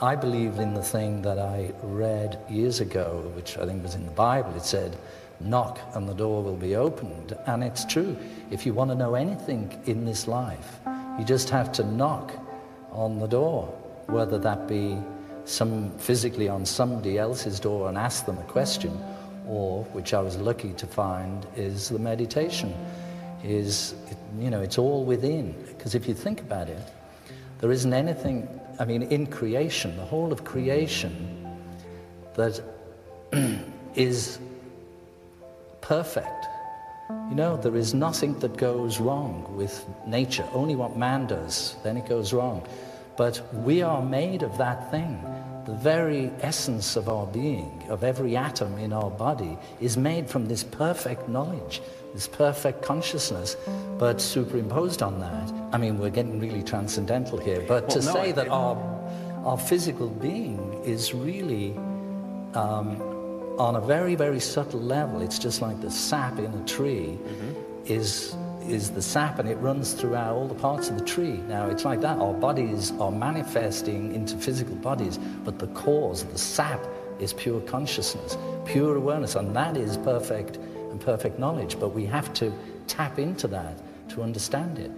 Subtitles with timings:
[0.00, 4.04] I believe in the thing that I read years ago, which I think was in
[4.04, 4.54] the Bible.
[4.56, 4.96] It said,
[5.40, 7.36] knock and the door will be opened.
[7.46, 8.16] And it's true.
[8.50, 10.80] If you want to know anything in this life,
[11.18, 12.32] you just have to knock
[12.90, 13.66] on the door,
[14.06, 14.98] whether that be
[15.44, 18.98] some physically on somebody else's door and ask them a question,
[19.46, 22.74] or which I was lucky to find is the meditation.
[23.44, 23.94] Is
[24.38, 26.82] you know it's all within because if you think about it,
[27.60, 28.48] there isn't anything.
[28.78, 31.12] I mean, in creation, the whole of creation
[32.34, 32.60] that
[33.94, 34.38] is
[35.80, 36.46] perfect.
[37.28, 41.96] You know, there is nothing that goes wrong with nature, only what man does, then
[41.96, 42.66] it goes wrong.
[43.16, 45.22] But we are made of that thing.
[45.66, 50.46] The very essence of our being, of every atom in our body, is made from
[50.46, 51.80] this perfect knowledge,
[52.12, 53.56] this perfect consciousness.
[53.98, 58.12] But superimposed on that, I mean, we're getting really transcendental here, but well, to no,
[58.12, 58.76] say that our,
[59.44, 61.72] our physical being is really
[62.54, 63.00] um,
[63.58, 67.52] on a very, very subtle level, it's just like the sap in a tree mm-hmm.
[67.86, 68.36] is,
[68.68, 71.40] is the sap and it runs throughout all the parts of the tree.
[71.48, 72.18] Now, it's like that.
[72.18, 76.80] Our bodies are manifesting into physical bodies, but the cause, the sap,
[77.20, 81.78] is pure consciousness, pure awareness, and that is perfect and perfect knowledge.
[81.78, 82.52] But we have to
[82.86, 84.90] tap into that to understand it.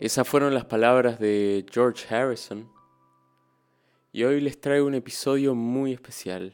[0.00, 2.68] Esas fueron las palabras de George Harrison
[4.12, 6.52] y hoy les traigo un episodio muy especial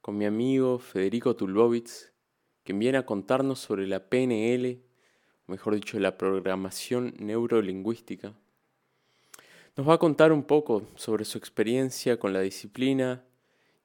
[0.00, 2.10] con mi amigo Federico Tulbovitz,
[2.70, 4.80] quien viene a contarnos sobre la PNL,
[5.48, 8.32] mejor dicho, la programación neurolingüística.
[9.74, 13.24] Nos va a contar un poco sobre su experiencia con la disciplina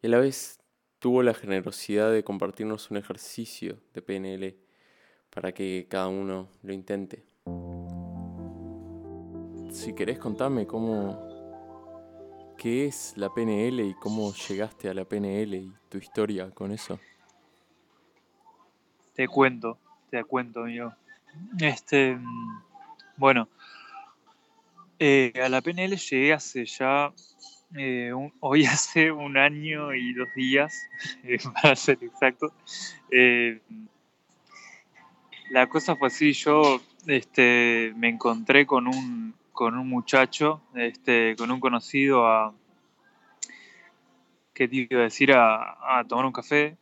[0.03, 0.59] y a la vez
[0.99, 4.55] tuvo la generosidad de compartirnos un ejercicio de PNL
[5.31, 7.23] para que cada uno lo intente.
[9.71, 11.33] Si querés contarme cómo,
[12.55, 16.99] ¿Qué es la PNL y cómo llegaste a la PNL y tu historia con eso?
[19.15, 19.77] Te cuento,
[20.09, 20.91] te cuento yo.
[21.59, 22.17] Este,
[23.17, 23.47] bueno,
[24.99, 27.13] eh, a la PNL llegué hace ya,
[27.77, 30.75] eh, hoy hace un año y dos días,
[31.23, 32.53] eh, para ser exacto.
[35.49, 41.51] la cosa fue así, yo este, me encontré con un, con un muchacho, este, con
[41.51, 42.53] un conocido a,
[44.53, 46.77] que te iba a decir, a, tomar un café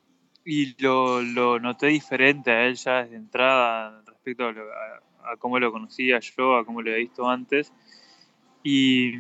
[0.45, 6.19] y lo, lo, noté diferente a él ya desde entrada respecto a, cómo lo conocía
[6.19, 7.71] yo, a cómo lo había visto antes.
[8.61, 9.15] Y,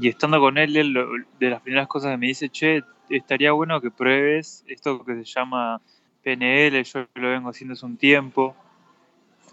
[0.00, 0.94] y estando con él, él,
[1.38, 5.24] de las primeras cosas que me dice, che, estaría bueno que pruebes esto que se
[5.24, 5.80] llama
[6.22, 8.54] PNL, yo lo vengo haciendo hace un tiempo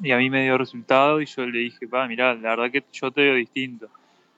[0.02, 2.84] y a mí me dio resultado y yo le dije, va, mira, la verdad que
[2.92, 3.88] yo te veo distinto.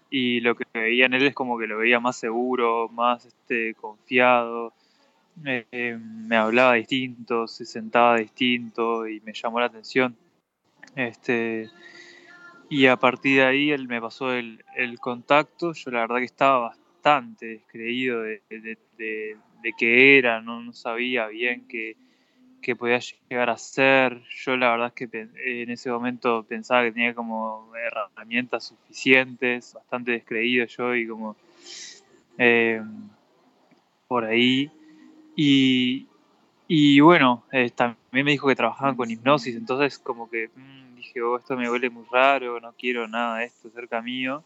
[0.10, 3.74] Y lo que veía en él es como que lo veía más seguro, más este,
[3.74, 4.74] confiado,
[5.46, 10.16] eh, me hablaba distinto, se sentaba distinto y me llamó la atención.
[10.96, 11.70] Este,
[12.70, 16.26] y a partir de ahí él me pasó el, el contacto, yo la verdad que
[16.26, 21.96] estaba bastante descreído de, de, de, qué era, no, no sabía bien qué
[22.62, 24.22] que podía llegar a ser.
[24.44, 30.12] Yo la verdad es que en ese momento pensaba que tenía como herramientas suficientes, bastante
[30.12, 31.38] descreído yo y como
[32.38, 32.82] eh,
[34.08, 34.70] por ahí.
[35.38, 36.08] Y,
[36.68, 41.22] y bueno, eh, también me dijo que trabajaban con hipnosis, entonces como que mm, dije,
[41.22, 44.44] oh, esto me huele muy raro, no quiero nada de esto cerca mío.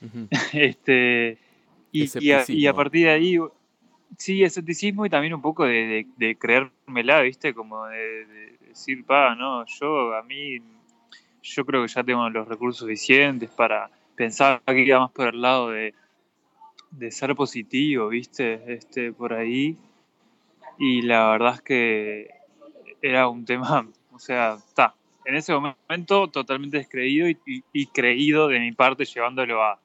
[0.52, 1.38] este,
[1.90, 2.08] y,
[2.48, 3.38] y a partir de ahí
[4.18, 7.54] Sí, escepticismo y también un poco de, de, creérmela, ¿viste?
[7.54, 10.58] Como de, decir, pa, no, yo a mí,
[11.42, 15.40] yo creo que ya tengo los recursos suficientes para pensar que iba más por el
[15.40, 15.94] lado de,
[16.90, 18.62] de ser positivo, ¿viste?
[18.72, 19.76] Este, por ahí.
[20.78, 22.28] Y la verdad es que
[23.02, 28.72] era un tema, o sea, está, en ese momento totalmente descreído y, creído de mi
[28.72, 29.78] parte llevándolo a,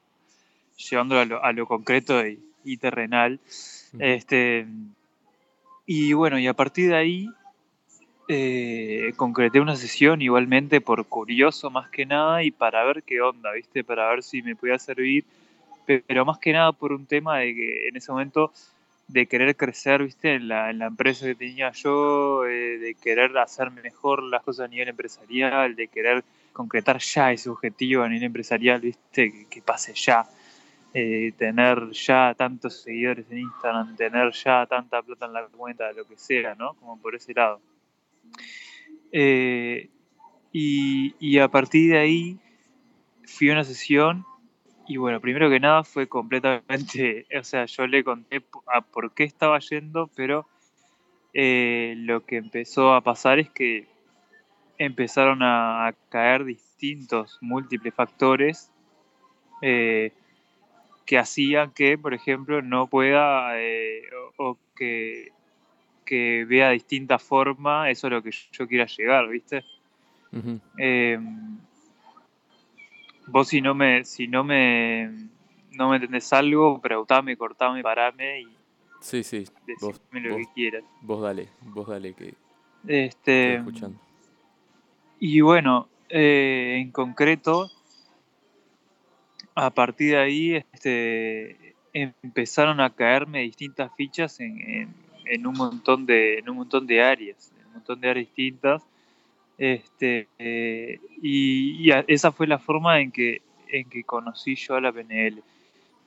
[0.76, 3.40] llevándolo a lo, a lo concreto y, y terrenal.
[3.98, 4.66] Este,
[5.86, 7.28] y bueno, y a partir de ahí
[8.28, 13.52] eh, concreté una sesión igualmente por curioso más que nada y para ver qué onda,
[13.52, 13.82] ¿viste?
[13.82, 15.24] Para ver si me podía servir,
[15.84, 18.52] pero más que nada por un tema de que en ese momento
[19.12, 20.34] de querer crecer, ¿viste?
[20.34, 24.66] En la, en la empresa que tenía yo, eh, de querer hacer mejor las cosas
[24.66, 29.46] a nivel empresarial, de querer concretar ya ese objetivo a nivel empresarial, ¿viste?
[29.50, 30.26] que pase ya.
[30.92, 36.04] Eh, tener ya tantos seguidores en Instagram, tener ya tanta plata en la cuenta, lo
[36.04, 36.74] que sea, ¿no?
[36.74, 37.60] Como por ese lado.
[39.12, 39.88] Eh,
[40.52, 42.38] y, a partir de ahí
[43.24, 44.24] fui a una sesión
[44.90, 49.22] y bueno, primero que nada fue completamente, o sea, yo le conté a por qué
[49.22, 50.48] estaba yendo, pero
[51.32, 53.86] eh, lo que empezó a pasar es que
[54.78, 58.72] empezaron a, caer distintos, múltiples factores
[59.62, 60.12] eh,
[61.06, 64.02] que hacían que, por ejemplo, no pueda eh,
[64.38, 65.28] o, que,
[66.04, 69.64] que, vea distinta forma eso es lo que yo, quiera llegar, ¿viste?
[70.78, 71.60] Em,
[73.26, 75.28] vos si no me, si no me,
[75.72, 78.48] no me entendés algo, preguntame, cortame, parame y
[79.00, 79.44] sí, sí.
[79.66, 80.84] decime lo que quieras.
[81.02, 82.34] Vos dale, vos dale que
[82.86, 83.98] este, estoy escuchando.
[85.18, 87.70] Y bueno, eh, en concreto,
[89.54, 94.94] a partir de ahí este, empezaron a caerme distintas fichas en,
[95.26, 98.82] en, un montón de, en un montón de áreas, en un montón de áreas distintas.
[99.60, 104.90] Este, eh, y, esa fue la forma en que, en que conocí yo a la
[104.90, 105.42] PNL.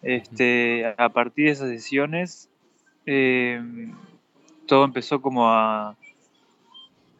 [0.01, 2.49] Este, a partir de esas sesiones,
[3.05, 3.93] em,
[4.65, 5.95] todo empezó como a...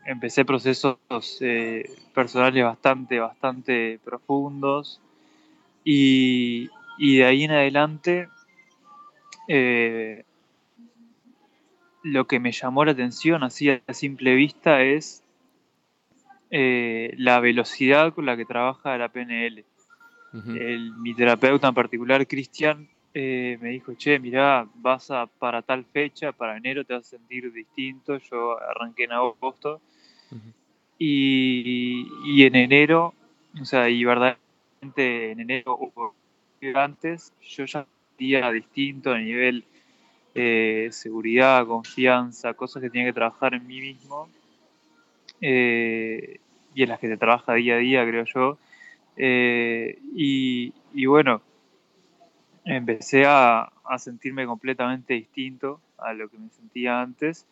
[0.05, 0.97] Empecé procesos
[1.39, 4.99] eh, personales bastante, bastante profundos
[5.83, 8.27] y, de ahí en adelante,
[9.47, 10.25] eh,
[12.01, 15.22] lo que me llamó la atención así a simple vista es
[16.55, 19.65] eh, la velocidad con la que trabaja la PNL.
[20.99, 26.31] mi terapeuta en particular, Cristian, eh, me dijo, che, mirá, vas a para tal fecha,
[26.31, 28.19] para enero te vas a sentir distinto.
[28.19, 29.81] Yo arranqué en agosto.
[30.99, 33.15] y, y, en enero,
[33.59, 34.37] o sea, y verdad,
[34.79, 36.13] en enero o
[36.75, 39.63] antes, yo ya sentía distinto a nivel
[40.35, 44.29] eh, seguridad, confianza, cosas que tenía que trabajar en mí mismo
[45.45, 46.39] eh,
[46.73, 48.57] y en las que se trabaja día a día, creo yo.
[49.17, 51.41] Eh, y, bueno,
[52.65, 57.45] empecé a, sentirme completamente distinto a lo que me sentía antes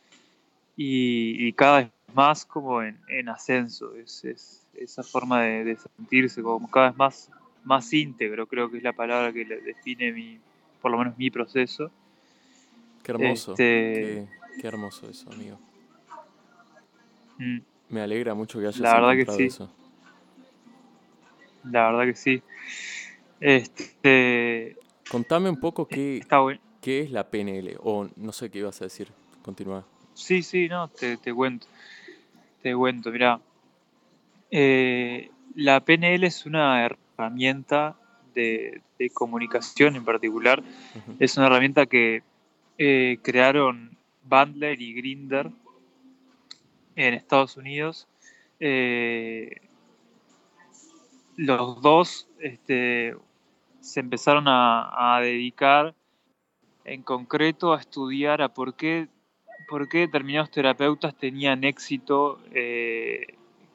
[0.75, 3.95] y, cada vez más como en, ascenso.
[3.95, 7.29] Es, esa forma de, sentirse como cada vez más,
[7.63, 10.39] más íntegro, creo que es la palabra que define mi,
[10.81, 11.91] por lo menos mi proceso.
[13.03, 13.51] Qué hermoso.
[13.51, 14.27] Este,
[14.59, 15.59] qué, hermoso eso, amigo.
[17.37, 17.70] Mm.
[17.91, 19.43] Me alegra mucho que hayas la verdad que sí.
[19.43, 19.69] eso.
[21.65, 22.41] La verdad que sí.
[23.39, 24.77] Este,
[25.09, 26.25] Contame un poco qué,
[26.81, 29.09] qué es la PNL, o no sé qué ibas a decir.
[29.41, 29.85] Continúa.
[30.13, 31.67] Sí, sí, no, te, te cuento.
[32.61, 33.39] Te cuento, mira.
[34.51, 37.95] Eh, la PNL es una herramienta
[38.33, 38.81] de,
[39.13, 40.63] comunicación en particular.
[41.19, 42.23] Es una herramienta que
[42.77, 45.49] eh, crearon Bandler y Grinder
[46.95, 48.07] en Estados Unidos.
[48.59, 49.61] Eh,
[51.37, 53.15] los dos este,
[53.79, 55.95] se empezaron a, dedicar
[56.85, 59.07] en concreto a estudiar a por qué,
[59.69, 62.39] por qué determinados terapeutas tenían éxito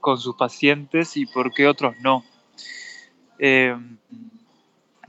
[0.01, 2.25] con sus pacientes y por qué otros no.
[3.41, 3.77] Eh,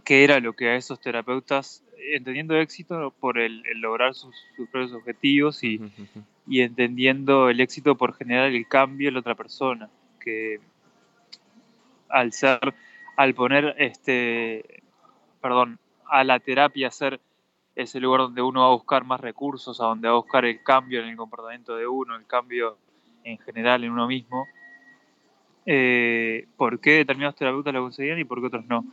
[0.04, 1.84] ¿Qué era lo que a esos terapeutas,
[2.14, 5.80] entendiendo éxito por el, lograr sus, propios objetivos y,
[6.50, 9.90] entendiendo el éxito por generar el cambio en la otra persona,
[10.20, 10.60] que
[12.10, 12.74] al ser,
[13.18, 14.84] al poner este,
[15.42, 17.20] perdón, a la terapia ser
[17.76, 20.64] ese lugar donde uno va a buscar más recursos, a donde va a buscar el
[20.64, 22.78] cambio en el comportamiento de uno, el cambio
[23.24, 24.48] en general en uno mismo,
[25.66, 28.86] eh, por qué determinados terapeutas lo conseguían y por qué otros no.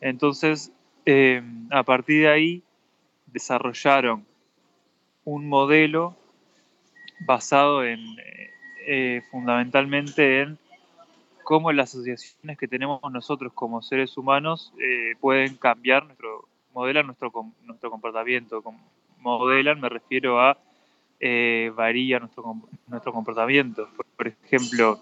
[0.00, 0.72] Entonces,
[1.06, 2.62] eh, a partir de ahí,
[3.26, 4.26] desarrollaron
[5.24, 6.16] un modelo
[7.20, 8.00] basado en,
[8.86, 10.58] eh, fundamentalmente en
[11.42, 14.72] cómo las asociaciones que tenemos nosotros como seres humanos
[15.20, 17.32] pueden cambiar nuestro, modelan nuestro,
[17.64, 18.62] nuestro comportamiento.
[19.20, 20.58] Modelan, me refiero a
[21.76, 22.56] varía nuestro,
[22.88, 23.88] nuestro comportamiento.
[24.16, 25.00] por ejemplo,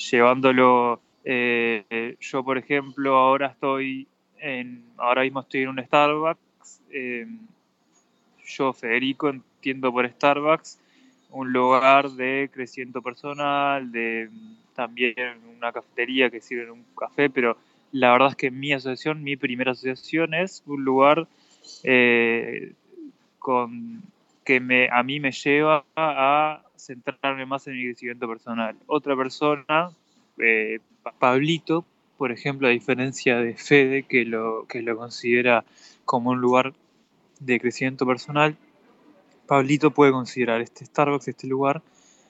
[0.00, 7.26] llevándolo, eh, yo por ejemplo ahora estoy en, ahora mismo estoy en un Starbucks, eh,
[8.46, 10.80] yo Federico entiendo por Starbucks
[11.32, 14.30] un lugar de crecimiento personal, de
[14.74, 15.14] también
[15.56, 17.56] una cafetería que sirve un café, pero
[17.92, 21.26] la verdad es que mi asociación, mi primera asociación es un lugar
[21.84, 22.72] eh,
[23.38, 24.02] con,
[24.44, 28.76] que me, a mí me lleva a centrarme más en mi crecimiento personal.
[28.86, 29.90] Otra persona,
[30.38, 30.80] eh,
[31.18, 31.84] Pablito,
[32.16, 35.64] por ejemplo, a diferencia de Fede, que lo, que lo considera
[36.04, 36.74] como un lugar
[37.40, 38.56] de crecimiento personal,
[39.50, 41.82] Pablito puede considerar este Starbucks, este lugar,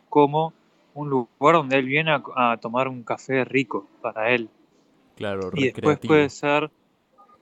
[0.08, 0.54] como
[0.94, 4.48] un lugar donde él viene a, tomar un café rico para él.
[5.16, 6.70] Claro, y después puede ser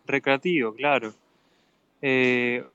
[0.05, 1.15] recreativo, claro.
[2.03, 2.67] Eh,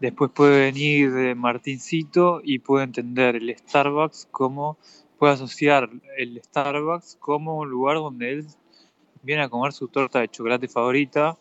[0.00, 4.76] después puede venir de Martincito y puede entender el Starbucks como,
[5.18, 5.88] puede asociar
[6.18, 8.46] el Starbucks como un lugar donde él
[9.22, 11.38] viene a comer su torta de chocolate favorita.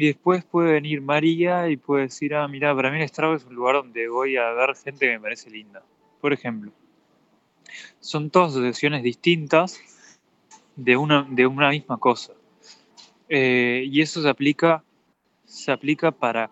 [0.00, 3.48] Y después puede venir María y puede decir, ah, mira, para mí el Starbucks es
[3.48, 5.82] un lugar donde voy a ver gente que me parece linda.
[6.22, 6.72] Por ejemplo.
[7.98, 9.78] Son todas asociaciones distintas
[10.74, 12.32] de una, de una misma cosa.
[13.28, 14.82] Eh, y eso se aplica,
[15.44, 16.50] se aplica para,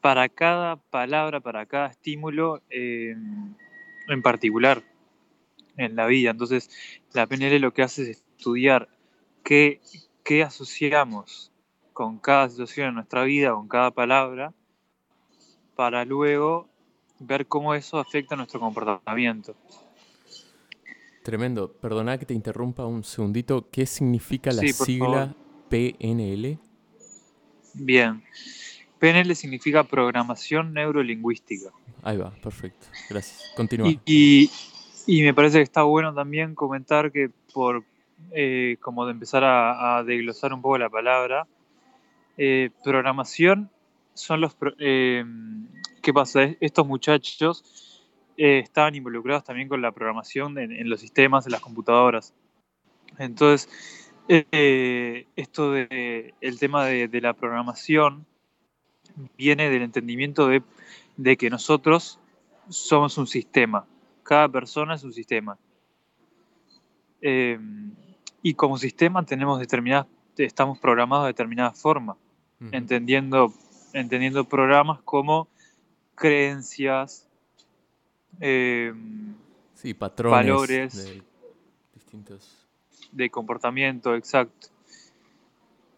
[0.00, 3.56] para cada palabra, para cada estímulo en
[4.20, 4.82] particular
[5.76, 6.32] en la vida.
[6.32, 6.70] Entonces,
[7.12, 8.88] la PNL lo que hace es estudiar
[9.44, 9.80] qué,
[10.24, 11.47] qué asociamos
[11.98, 14.54] con cada situación en nuestra vida, con cada palabra,
[15.74, 16.68] para luego
[17.18, 19.56] ver cómo eso afecta nuestro comportamiento.
[21.24, 21.72] Tremendo.
[21.72, 23.68] Perdona que te interrumpa un segundito.
[23.68, 25.34] ¿Qué significa la sigla
[25.68, 26.60] PNL?
[27.74, 28.22] Bien.
[29.00, 31.72] PNL significa programación neurolingüística.
[32.04, 32.86] Ahí va, perfecto.
[33.10, 33.54] Gracias.
[33.56, 33.92] Continúa.
[34.04, 34.48] Y,
[35.08, 37.82] me parece que está bueno también comentar que por
[38.30, 41.48] eh, como de empezar a, desglosar un poco la palabra,
[42.38, 43.70] eh, programación
[44.18, 44.56] son los...
[44.78, 45.24] Eh,
[46.02, 46.44] ¿Qué pasa?
[46.60, 52.34] Estos muchachos eh, estaban involucrados también con la programación en, los sistemas, en las computadoras.
[53.18, 53.68] Entonces,
[54.28, 58.26] eh, esto de el tema de, la programación
[59.36, 62.20] viene del entendimiento de, que nosotros
[62.68, 63.86] somos un sistema.
[64.22, 65.58] Cada persona es un sistema.
[67.20, 72.16] Y como sistema tenemos determinadas, estamos programados de determinada forma,
[72.72, 73.52] entendiendo,
[73.92, 75.48] entendiendo programas como
[76.14, 77.26] creencias,
[78.40, 78.92] eh,
[79.74, 81.22] sí, patrones valores de
[81.94, 82.66] distintos
[83.12, 84.68] de comportamiento, exacto.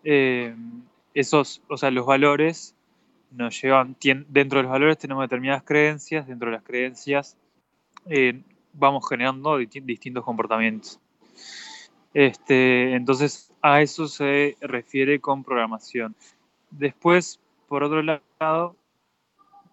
[0.05, 0.55] Eh,
[1.15, 2.75] esos, o sea, los valores
[3.31, 3.97] nos llevan,
[4.29, 7.37] dentro de los valores tenemos determinadas creencias, dentro de las creencias
[8.07, 11.01] eh, vamos generando distintos comportamientos.
[12.15, 16.17] Este, entonces, a eso se refiere con programación.
[16.71, 18.77] Después, por otro lado,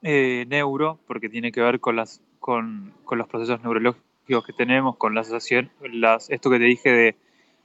[0.01, 5.19] neuro, porque tiene que ver con las con, los procesos neurológicos que tenemos, con la
[5.19, 7.15] asociación, las, esto que te dije de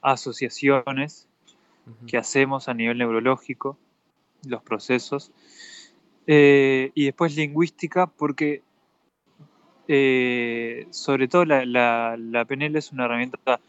[0.01, 1.29] asociaciones
[2.09, 3.79] que hacemos a nivel neurológico,
[4.45, 5.31] los procesos.
[6.27, 8.63] Eh, y después lingüística, porque
[9.87, 13.61] eh, sobre todo la, la, PNL es una herramienta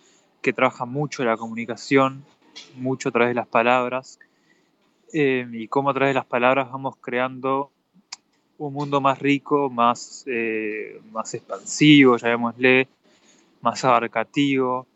[0.41, 2.25] que trabaja mucho la comunicación,
[2.75, 4.19] mucho a través de las palabras,
[5.13, 7.71] eh, y cómo a través de las palabras vamos creando
[8.57, 12.87] un mundo más rico, más, eh, más expansivo, llamémosle,
[13.61, 14.87] más abarcativo,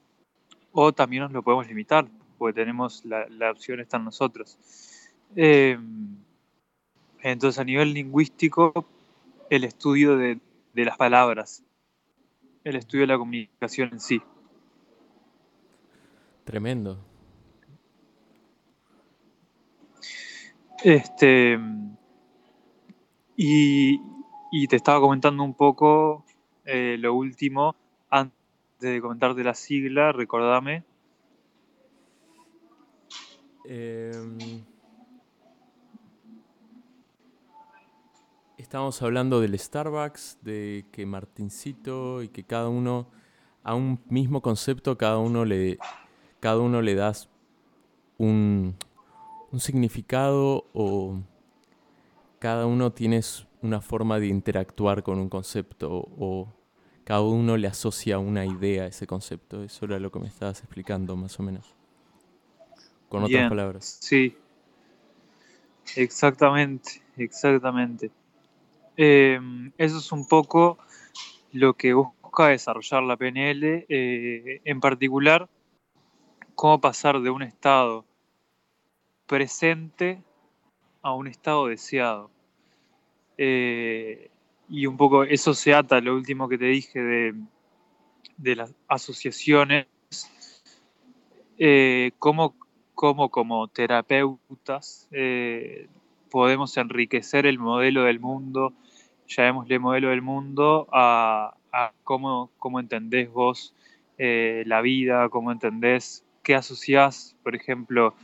[0.71, 2.07] o también nos lo podemos limitar,
[2.37, 4.57] porque tenemos la, opción está en nosotros.
[5.35, 6.17] Em,
[7.21, 8.85] entonces, a nivel lingüístico,
[9.49, 10.39] el estudio de,
[10.73, 11.63] de las palabras,
[12.63, 14.21] el estudio de la comunicación en sí.
[16.43, 16.97] Tremendo.
[20.83, 21.59] Este,
[23.35, 23.99] y,
[24.67, 26.23] te estaba comentando un poco
[26.65, 27.75] eh, lo último,
[28.09, 28.35] antes
[28.79, 30.83] de comentarte la sigla, recordame.
[33.65, 34.37] Em,
[38.57, 43.07] estamos hablando del Starbucks, de que Martincito y que cada uno,
[43.63, 45.79] a un mismo concepto, cada uno le,
[46.39, 47.29] cada uno le das
[48.17, 48.75] un,
[49.51, 51.21] un significado o
[52.39, 53.21] cada uno tiene
[53.61, 56.53] una forma de interactuar con un concepto o
[57.03, 59.63] cada uno le asocia una idea a ese concepto.
[59.63, 61.73] Eso era lo que me estabas explicando más o menos.
[63.09, 63.97] Con otras palabras.
[64.01, 64.35] Sí.
[65.95, 68.11] Exactamente, exactamente.
[68.97, 70.77] Em, eso es un poco
[71.53, 75.47] lo que busca desarrollar la PNL, eh, en particular,
[76.55, 78.06] cómo pasar de un estado
[79.27, 80.23] presente
[81.01, 82.31] a un estado deseado.
[83.37, 84.31] Eh,
[84.69, 86.99] y un poco eso se ata a lo último que te dije
[88.37, 89.87] de, las asociaciones,
[91.57, 92.55] eh, cómo,
[92.93, 95.87] como terapeutas eh,
[96.29, 98.73] podemos enriquecer el modelo del mundo,
[99.27, 101.53] llamémosle modelo del mundo, a,
[102.03, 103.73] cómo, cómo, entendés vos
[104.17, 108.15] la vida, cómo entendés qué asociás, por ejemplo,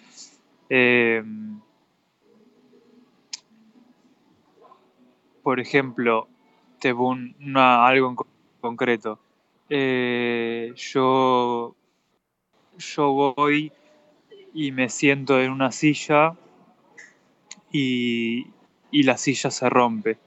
[5.43, 6.27] por ejemplo,
[6.79, 8.15] te una, algo en
[8.60, 9.20] concreto.
[9.70, 11.75] Eh, yo,
[12.77, 13.72] yo voy
[14.53, 16.36] y me siento en una silla
[17.72, 18.48] y,
[18.91, 20.17] y la silla se rompe.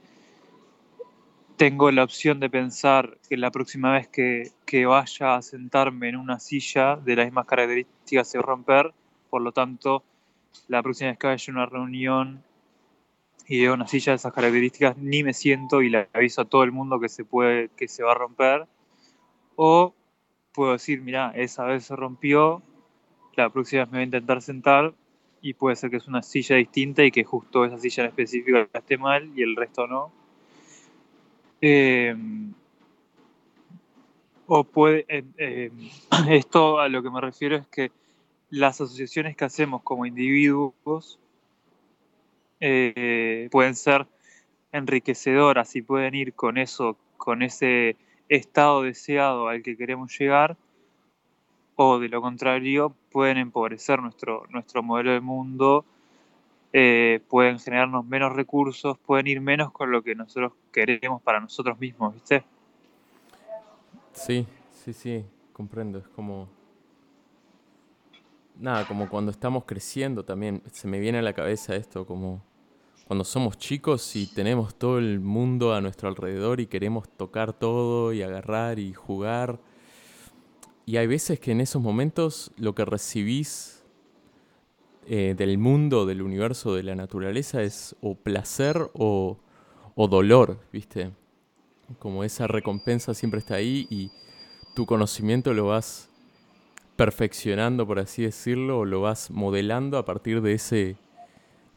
[1.56, 6.16] Tengo la opción de pensar que la próxima vez que, que vaya a sentarme en
[6.16, 8.92] una silla de las mismas características se va a romper,
[9.30, 10.04] por lo tanto,
[10.68, 12.42] la próxima vez que vaya a una reunión
[13.48, 16.64] y veo una silla de esas características, ni me siento y le aviso a todo
[16.64, 18.66] el mundo que se, puede, que se va a romper.
[19.54, 19.94] O
[20.52, 22.62] puedo decir, mira, esa vez se rompió,
[23.36, 24.94] la próxima vez me voy a intentar sentar
[25.40, 28.58] y puede ser que es una silla distinta y que justo esa silla en específico
[28.72, 30.10] esté mal y el resto no.
[31.60, 32.16] Eh,
[34.46, 35.70] o puede, eh, eh,
[36.30, 37.92] esto a lo que me refiero es que
[38.50, 41.18] las asociaciones que hacemos como individuos
[42.60, 44.06] eh, pueden ser
[44.72, 47.96] enriquecedoras y pueden ir con eso, con ese
[48.28, 50.56] estado deseado al que queremos llegar,
[51.76, 55.84] o de lo contrario, pueden empobrecer nuestro, nuestro modelo de mundo,
[56.72, 61.78] eh, pueden generarnos menos recursos, pueden ir menos con lo que nosotros queremos para nosotros
[61.78, 62.44] mismos, ¿viste?
[64.12, 65.98] Sí, sí, sí, comprendo.
[65.98, 66.55] Es como.
[68.58, 70.62] Nada, como cuando estamos creciendo también.
[70.72, 72.42] Se me viene a la cabeza esto, como
[73.06, 78.12] cuando somos chicos y tenemos todo el mundo a nuestro alrededor y queremos tocar todo
[78.14, 79.60] y agarrar y jugar.
[80.86, 83.84] Y hay veces que en esos momentos lo que recibís
[85.06, 89.38] eh, del mundo, del universo, de la naturaleza es o placer o,
[89.94, 91.12] o dolor, ¿viste?
[91.98, 94.10] Como esa recompensa siempre está ahí y
[94.74, 96.05] tu conocimiento lo vas
[96.96, 100.96] perfeccionando, por así decirlo, o lo vas modelando a partir de ese,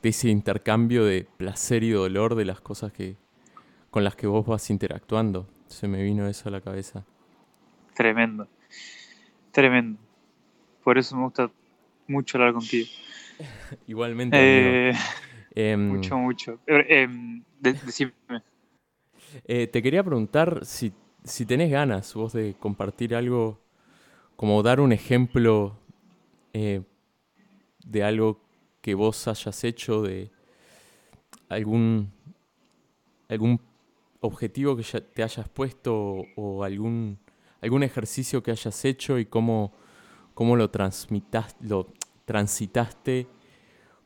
[0.01, 3.15] de ese intercambio de placer y dolor de las cosas que,
[3.91, 5.47] con las que vos vas interactuando.
[5.67, 7.05] Se me vino eso a la cabeza.
[7.93, 8.47] Tremendo,
[9.51, 9.99] tremendo.
[10.83, 11.51] Por eso me gusta
[12.07, 12.87] mucho hablar contigo.
[13.87, 14.89] Igualmente.
[14.89, 14.93] Eh,
[15.55, 16.59] Em, mucho, mucho.
[16.67, 18.13] Eh, em, de- decime.
[19.45, 23.59] Eh, te quería preguntar si, si tenés ganas vos de compartir algo,
[24.39, 25.75] como dar un ejemplo
[26.53, 26.81] eh,
[27.85, 28.39] de algo
[28.79, 30.31] que vos hayas hecho, de
[31.49, 32.09] algún,
[33.27, 33.59] algún
[34.21, 37.19] objetivo que ya te hayas puesto o, o algún,
[37.59, 39.73] algún ejercicio que hayas hecho y cómo,
[40.33, 40.71] cómo lo,
[41.59, 41.87] lo
[42.23, 43.27] transitaste,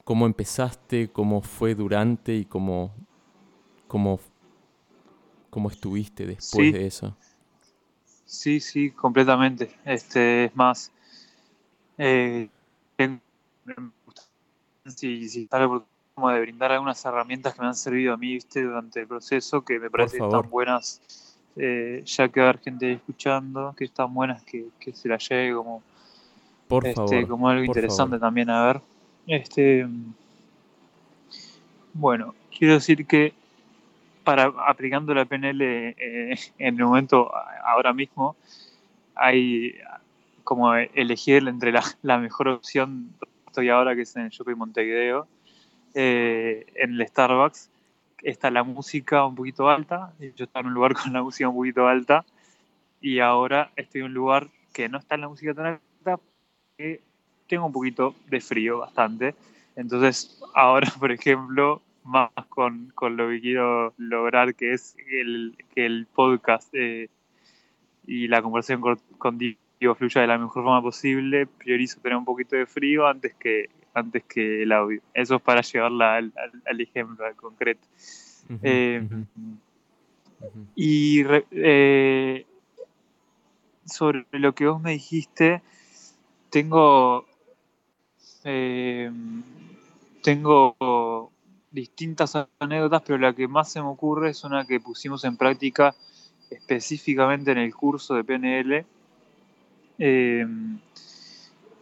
[0.04, 2.96] cómo empezaste, cómo fue durante y cómo,
[3.88, 4.20] cómo
[5.52, 6.72] cómo estuviste después Sí.
[6.72, 7.16] de eso.
[8.34, 9.70] Sí, sí, completamente.
[9.86, 10.92] Este, es más,
[12.00, 12.50] eh,
[14.88, 15.82] si, si tal vez
[16.16, 19.64] como de brindar algunas herramientas que me han servido a mí, viste, durante el proceso,
[19.64, 23.86] que me parece que están buenas, eh, ya que va a haber gente escuchando, que
[23.86, 25.84] están buenas, que, que se las lleve como,
[26.68, 27.28] Por este, favor.
[27.28, 28.20] como algo interesante favor.
[28.20, 28.82] también a ver.
[29.28, 29.88] Este,
[31.94, 33.36] bueno, quiero decir que
[34.24, 37.32] para aplicando la PNL eh, en el momento
[37.66, 38.36] ahora mismo
[39.16, 39.76] hay
[40.44, 43.14] como elegir entre la, mejor opción
[43.48, 45.28] estoy ahora que es en el Shopping Montevideo
[45.94, 47.70] eh, en el Starbucks
[48.24, 51.56] está la música un poquito alta yo estaba en un lugar con la música un
[51.56, 52.26] poquito alta
[53.04, 56.20] y ahora estoy en un lugar que no está en la música tan alta
[56.78, 57.02] que
[57.48, 59.36] tengo un poquito de frío bastante.
[59.76, 65.86] Entonces ahora por ejemplo más con, con lo que quiero lograr, que es el, que
[65.86, 67.10] el podcast eh,
[68.06, 69.58] y la conversación con, contigo
[69.98, 74.24] fluya de la mejor forma posible, priorizo tener un poquito de frío antes que, antes
[74.24, 75.02] que el audio.
[75.14, 77.86] Eso es para llevarla al, al- al ejemplo, al concreto.
[78.62, 79.08] Eh,
[80.76, 82.46] y re- eh,
[83.86, 85.62] sobre lo que vos me dijiste,
[86.50, 87.26] tengo
[88.46, 89.12] eh,
[90.22, 91.32] tengo
[91.74, 95.94] distintas anécdotas, pero la que más se me ocurre es una que pusimos en práctica
[96.50, 98.86] específicamente en el curso de PNL,
[99.98, 100.46] eh,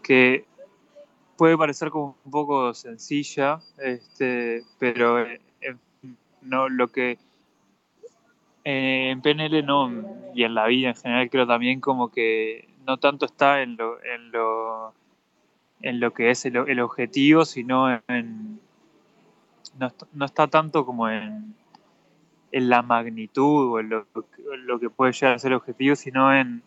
[0.01, 0.45] que
[1.37, 5.41] puede parecer como un poco sencilla, este, pero eh,
[6.41, 7.19] no lo que
[8.63, 9.91] en PNL no,
[10.33, 14.01] y en la vida en general creo también como que no tanto está en lo,
[14.03, 14.93] en lo,
[15.81, 18.59] en lo que es el objetivo, sino en,
[19.79, 21.55] no, no está tanto como en,
[22.51, 24.05] en la magnitud o en lo,
[24.65, 26.61] lo, que puede llegar a ser el objetivo, sino en,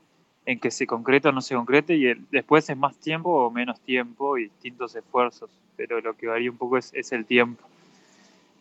[0.46, 3.80] en que se concreta o no se concrete y después es más tiempo o menos
[3.80, 7.64] tiempo y distintos esfuerzos, pero lo que varía un poco es, es el tiempo.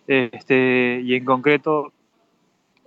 [0.07, 1.93] Este, y en concreto,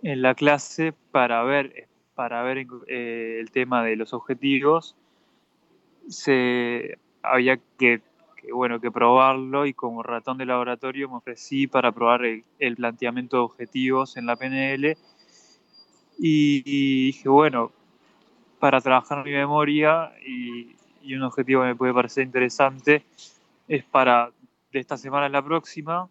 [0.03, 4.97] en la clase, para ver, para ver eh, el tema de los objetivos,
[6.09, 8.01] se, había que,
[8.53, 13.43] bueno, que probarlo y como ratón de laboratorio me ofrecí para probar el, planteamiento de
[13.43, 14.97] objetivos en la PNL
[16.19, 17.73] y, dije, bueno,
[18.59, 20.75] para trabajar mi memoria y,
[21.15, 23.05] un objetivo que me puede parecer interesante
[23.69, 24.33] es para
[24.73, 26.09] de esta semana a la próxima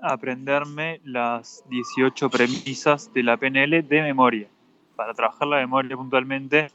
[0.00, 4.48] aprenderme las 18 premisas de la PNL de memoria,
[4.94, 6.70] para trabajar la memoria puntualmente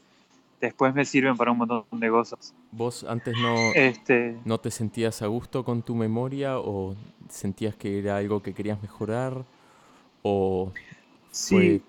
[0.60, 2.54] después me sirven para un montón de cosas.
[2.72, 4.38] ¿Vos antes no, este...
[4.44, 6.94] no te sentías a gusto con tu memoria o
[7.28, 9.44] sentías que era algo que querías mejorar?
[10.22, 10.72] ¿O
[11.30, 11.82] sí.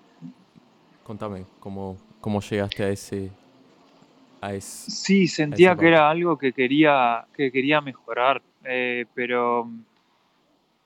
[1.04, 3.30] Contame, ¿cómo, ¿cómo llegaste a ese,
[4.40, 9.68] a sí, sentía que era algo que quería, que quería mejorar, eh, pero,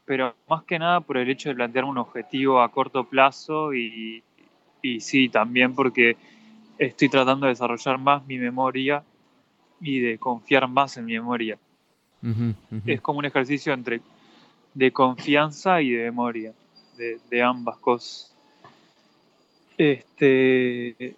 [0.05, 4.23] pero más que nada por el hecho de plantear un objetivo a corto plazo y,
[4.83, 6.16] y sí, también porque
[6.81, 9.05] estoy tratando de desarrollar más mi memoria
[9.81, 11.59] y de confiar más en mi memoria.
[12.87, 14.01] Es como un ejercicio entre
[14.75, 16.53] de confianza y de memoria,
[17.31, 18.35] de, ambas cosas.
[19.77, 21.16] Este,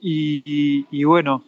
[0.00, 1.42] y, bueno,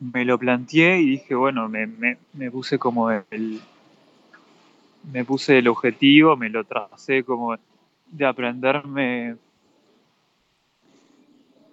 [0.00, 3.60] me lo planteé y dije, bueno, me, me, puse como el,
[5.12, 7.56] me puse el objetivo, me lo tracé como
[8.10, 9.36] de aprenderme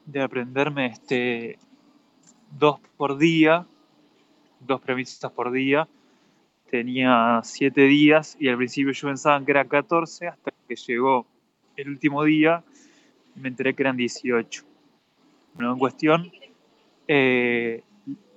[0.07, 1.59] de aprenderme este,
[2.57, 3.67] dos por día,
[4.59, 5.87] dos premisas por día.
[6.71, 11.27] Tenía siete días y al principio yo pensaba que eran 14 hasta que llegó
[11.75, 12.63] el último día
[13.37, 14.63] me enteré que eran 18.
[15.53, 16.31] Bueno, en cuestión,
[17.07, 17.83] eh,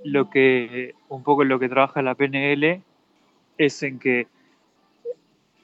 [0.05, 2.83] lo que, un poco lo que trabaja la PNL
[3.59, 4.27] es en que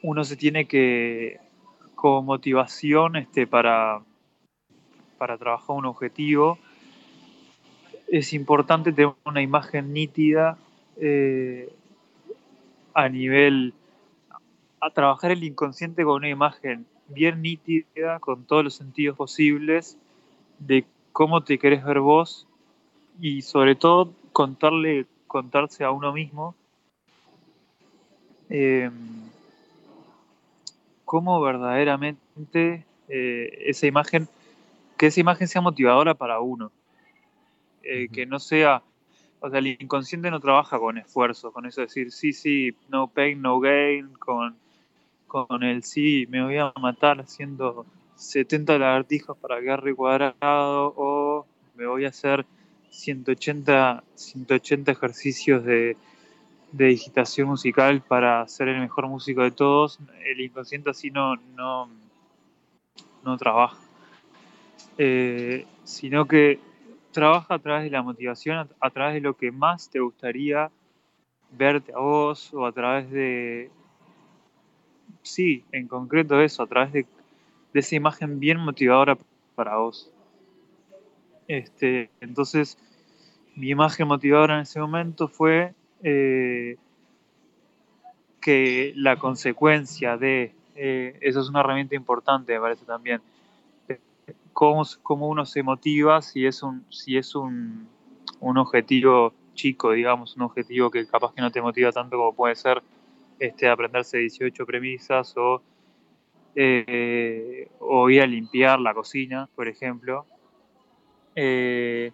[0.02, 1.38] uno se tiene que,
[1.94, 4.02] como motivación este, para,
[5.18, 6.58] para trabajar un objetivo,
[8.08, 10.58] es importante tener una imagen nítida
[10.96, 11.72] eh,
[12.94, 13.74] a nivel,
[14.80, 19.98] a trabajar el inconsciente con una imagen bien nítida, con todos los sentidos posibles,
[20.58, 22.46] de cómo te querés ver vos
[23.20, 26.54] y sobre todo contarle, contarse a uno mismo
[28.48, 28.90] eh,
[31.04, 34.28] cómo verdaderamente eh, esa imagen
[34.96, 36.72] que esa imagen sea motivadora para uno.
[37.82, 38.82] Eh, que no sea,
[39.40, 43.06] o sea, el inconsciente no trabaja con esfuerzo, con eso de decir, sí, sí, no
[43.06, 44.56] pain, no gain, con,
[45.28, 51.86] con el sí, me voy a matar haciendo 70 lagartijas para quedar cuadrado o me
[51.86, 52.44] voy a hacer
[52.90, 55.96] 180, 180 ejercicios de,
[56.72, 60.00] de digitación musical para ser el mejor músico de todos.
[60.24, 61.88] El inconsciente así no, no,
[63.22, 63.85] no trabaja.
[64.98, 66.58] Eh, sino que
[67.12, 70.70] trabaja a través de la motivación, a, través de lo que más te gustaría
[71.50, 73.70] verte a vos o a través de,
[75.22, 77.06] sí, en concreto eso, a través de,
[77.74, 79.18] esa imagen bien motivadora
[79.54, 80.10] para vos.
[81.46, 82.78] Este, entonces,
[83.54, 86.76] mi imagen motivadora en ese momento fue eh,
[88.40, 93.20] que la consecuencia de, eh, eso es una herramienta importante, me parece también,
[94.56, 97.88] cómo, uno se motiva si es un, si es un,
[98.40, 102.82] objetivo chico, digamos, un objetivo que capaz que no te motiva tanto como puede ser
[103.38, 105.60] este, aprenderse 18 premisas o,
[106.54, 110.24] eh, o ir a limpiar la cocina, por ejemplo.
[111.34, 112.12] Eh,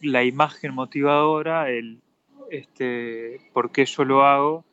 [0.00, 2.00] la imagen motivadora, el
[2.50, 4.64] este, por qué yo lo hago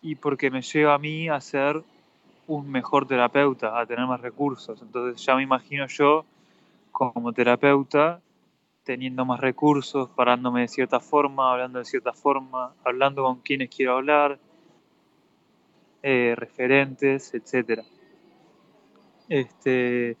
[0.00, 1.84] y porque me lleva a mí a ser
[2.52, 4.80] un mejor terapeuta, a tener más recursos.
[4.82, 6.24] Entonces ya me imagino yo
[6.90, 8.20] como terapeuta
[8.84, 13.96] teniendo más recursos, parándome de cierta forma, hablando de cierta forma, hablando con quienes quiero
[13.96, 14.38] hablar,
[16.02, 17.82] eh, referentes, etc.
[19.28, 20.16] Este,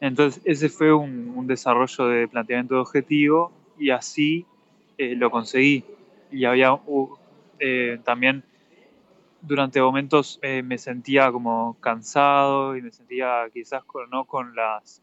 [0.00, 4.46] entonces ese fue un, desarrollo de planteamiento de objetivo y así
[4.98, 5.84] eh, lo conseguí.
[6.30, 6.76] Y había
[7.60, 8.42] eh, también
[9.42, 15.02] durante momentos eh, me sentía como cansado y me sentía quizás no con las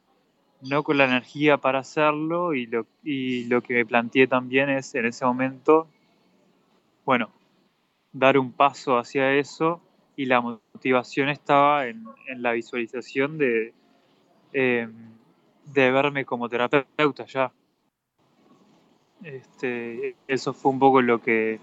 [0.62, 4.94] no con la energía para hacerlo y lo, y lo que me planteé también es
[4.94, 5.88] en ese momento,
[7.06, 7.30] bueno,
[8.12, 9.82] dar un paso hacia eso
[10.16, 13.74] y la motivación estaba en, la visualización de,
[14.52, 14.92] em,
[15.66, 17.54] de verme como terapeuta ya.
[19.24, 21.60] Este, eso fue un poco lo que,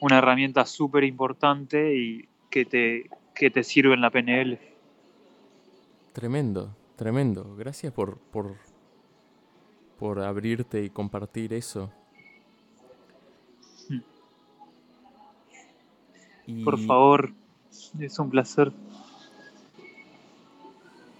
[0.00, 4.58] una herramienta súper importante y que te, que te sirve en la PNL.
[6.12, 7.54] Tremendo, tremendo.
[7.56, 8.56] Gracias por, por,
[9.98, 11.90] por abrirte y compartir eso.
[16.46, 16.64] Hmm.
[16.64, 17.32] Por favor,
[17.98, 18.72] es un placer.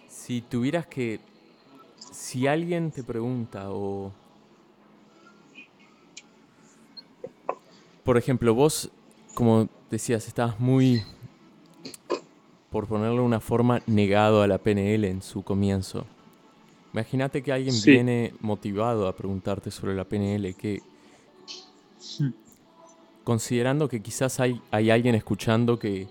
[0.08, 1.20] Si tuvieras que,
[1.98, 4.12] si alguien te pregunta o
[8.06, 8.88] por ejemplo, vos,
[9.34, 11.02] como decías, estabas muy,
[12.70, 16.06] por ponerlo de una forma, negado a la PNL en su comienzo.
[16.92, 20.82] Imagínate que alguien viene motivado a preguntarte sobre la PNL, que
[23.24, 26.06] considerando que quizás hay, hay alguien escuchando que,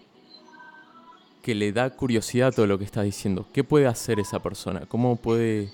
[1.41, 4.86] que le da curiosidad a todo lo que estás diciendo, ¿qué puede hacer esa persona?
[4.86, 5.71] ¿Cómo puede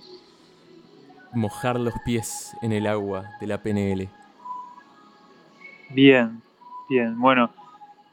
[1.34, 4.21] mojar los pies en el agua de la PNL?
[5.94, 6.42] Bien,
[6.90, 7.20] bien.
[7.20, 7.52] Bueno,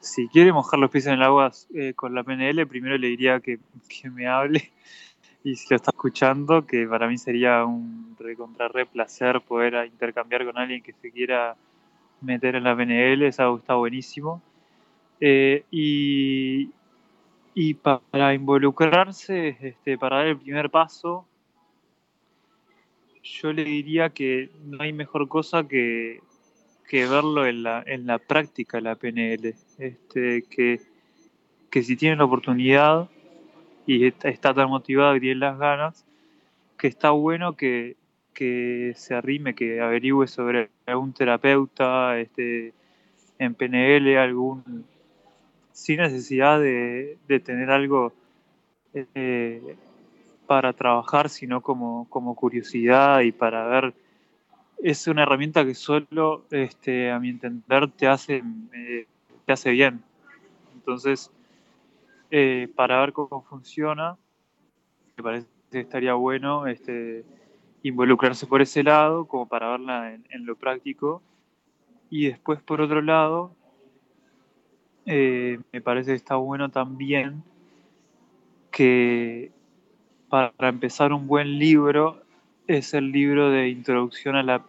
[0.00, 3.38] si quiere mojar los pies en el agua eh, con la PNL, primero le diría
[3.38, 4.72] que, que me hable
[5.44, 10.44] y si lo está escuchando, que para mí sería un recontra re placer poder intercambiar
[10.44, 11.56] con alguien que se quiera
[12.20, 14.42] meter en la PNL, es algo está buenísimo.
[15.20, 16.70] Eh, y,
[17.54, 21.26] y para involucrarse, este, para dar el primer paso,
[23.22, 26.20] yo le diría que no hay mejor cosa que,
[26.88, 29.54] que verlo en la, en la práctica, la PNL.
[29.78, 30.80] Este, que,
[31.70, 33.08] que si tienen la oportunidad,
[33.86, 36.04] y está, tan motivado y tiene las ganas,
[36.76, 37.96] que está bueno que,
[38.34, 42.72] se arrime, que averigüe sobre algún terapeuta este,
[43.38, 44.84] en PNL, algún
[45.72, 48.12] sin necesidad de, tener algo
[48.94, 49.76] eh,
[50.46, 53.94] para trabajar, sino como, como curiosidad y para ver.
[54.80, 59.06] Es una herramienta que solo, este, a mi entender, te hace, eh,
[59.44, 60.02] te hace bien.
[60.74, 61.32] Entonces,
[62.30, 64.16] eh, para ver cómo funciona.
[65.16, 67.24] Me parece que estaría bueno este,
[67.82, 71.22] involucrarse por ese lado, como para verla en, lo práctico.
[72.10, 73.54] Y después, por otro lado,
[75.06, 77.42] eh, me parece que está bueno también
[78.70, 79.50] que
[80.28, 82.22] para empezar un buen libro
[82.68, 84.64] es el libro de introducción a la,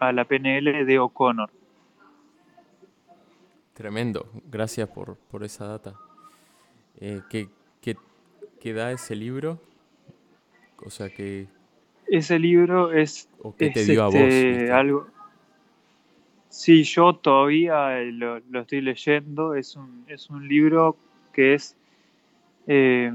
[0.00, 1.50] a la PNL de O'Connor.
[3.72, 5.94] Tremendo, gracias por, por esa data.
[7.00, 7.48] Eh, ¿qué,
[7.80, 9.60] qué, da ese libro?
[10.84, 11.46] O sea que...
[12.06, 13.28] Ese libro es...
[13.40, 14.16] ¿O qué te dio a vos?
[14.16, 15.06] Este, algo...
[16.48, 19.54] Sí, yo todavía eh, lo, estoy leyendo.
[19.54, 20.96] Es un, es un libro
[21.32, 21.76] que es...
[22.66, 23.12] Eh,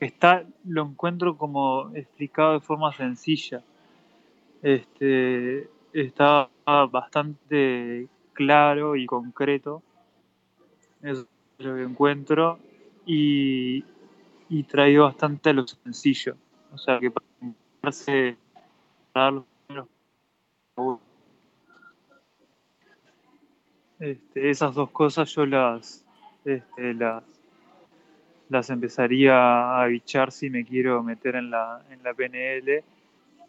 [0.00, 3.62] está, lo encuentro como explicado de forma sencilla.
[4.62, 9.82] Este, está bastante claro y concreto.
[11.02, 11.26] Es
[11.58, 12.58] lo que encuentro
[13.06, 13.84] y,
[14.48, 16.36] y traigo bastante a lo sencillo.
[16.72, 17.26] O sea, que para
[24.00, 26.04] este, esas dos cosas yo las,
[26.44, 27.24] este, las,
[28.48, 32.82] las empezaría a bichar si me quiero meter en la, en la PNL.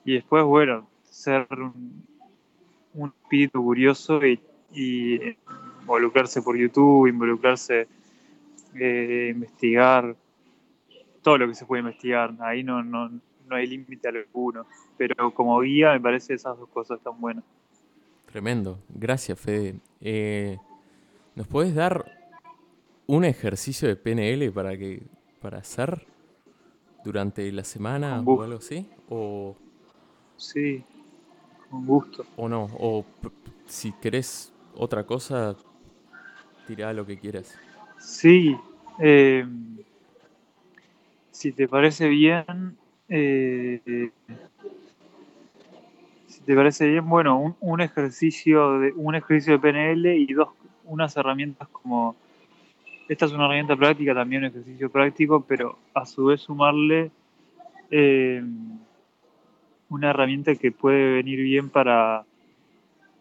[0.06, 2.04] Y después, bueno, ser un,
[2.94, 4.40] un espíritu curioso y,
[4.74, 5.36] y
[5.82, 7.88] involucrarse por YouTube, involucrarse
[8.76, 10.16] eh, investigar
[11.22, 12.34] todo lo que se puede investigar.
[12.40, 14.66] Ahí no, no, no hay límite alguno.
[14.98, 17.44] Pero como guía me parece esas dos cosas tan buenas.
[18.32, 18.80] Tremendo.
[18.90, 19.76] Gracias, Fede.
[20.02, 20.58] Eh,
[21.36, 22.19] ¿Nos puedes dar
[23.10, 25.02] un ejercicio de PNL para que
[25.42, 26.06] para hacer
[27.04, 28.88] durante la semana o algo así?
[29.10, 29.58] O...
[30.38, 30.84] Sí,
[31.72, 32.24] con gusto.
[32.36, 33.04] O no, o
[33.66, 35.56] si querés otra cosa,
[36.68, 37.58] tirá lo que quieras.
[37.98, 38.56] Sí,
[39.00, 39.44] eh,
[41.32, 44.12] si te parece bien, eh,
[46.28, 50.50] si te parece bien, bueno, un, ejercicio de un ejercicio de PNL y dos
[50.86, 52.16] unas herramientas como
[53.10, 57.10] esta es una herramienta práctica, también un ejercicio práctico, pero a su vez sumarle
[57.90, 58.44] eh,
[59.90, 62.24] una herramienta que puede venir bien para,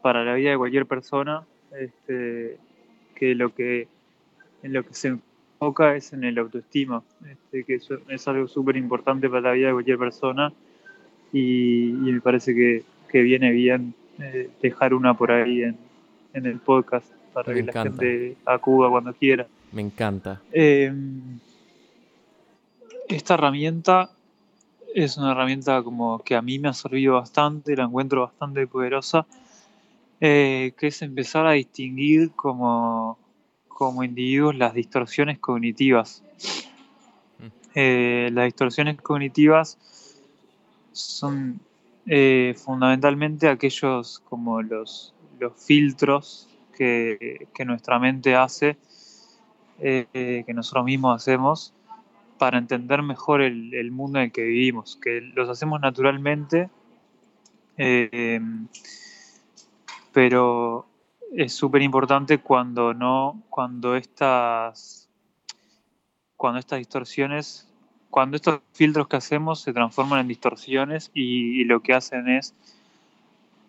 [0.03, 2.59] para la vida de cualquier persona, este,
[3.14, 3.88] que lo que
[4.62, 8.77] en lo que se enfoca es en el autoestima, este, que eso es algo súper
[8.77, 10.53] importante para la vida de cualquier persona
[11.33, 12.85] y, me parece que,
[13.22, 15.79] viene bien eh, dejar una por ahí en,
[16.35, 19.46] el podcast para que la gente acuda cuando quiera.
[19.73, 20.41] Me encanta.
[20.53, 21.39] Em,
[23.09, 24.11] esta herramienta
[24.95, 29.27] es una herramienta como que a mí me ha servido bastante, la encuentro bastante poderosa,
[30.21, 33.19] eh, que es empezar a distinguir como
[33.79, 36.25] como individuos las distorsiones cognitivas.
[37.39, 37.47] Mm.
[37.77, 39.79] Eh, las distorsiones cognitivas
[40.91, 41.61] son
[42.07, 48.77] eh, fundamentalmente aquellos como los, los filtros que, nuestra mente hace,
[49.81, 51.75] eh, que nosotros mismos hacemos,
[52.38, 56.71] para entender mejor el, mundo en el que vivimos, que los hacemos naturalmente,
[57.77, 58.41] eh,
[60.12, 60.87] pero
[61.35, 65.09] es súper importante cuando no, cuando estas,
[66.37, 67.69] cuando estas distorsiones,
[68.11, 72.55] cuando estos filtros que hacemos se transforman en distorsiones y, lo que hacen es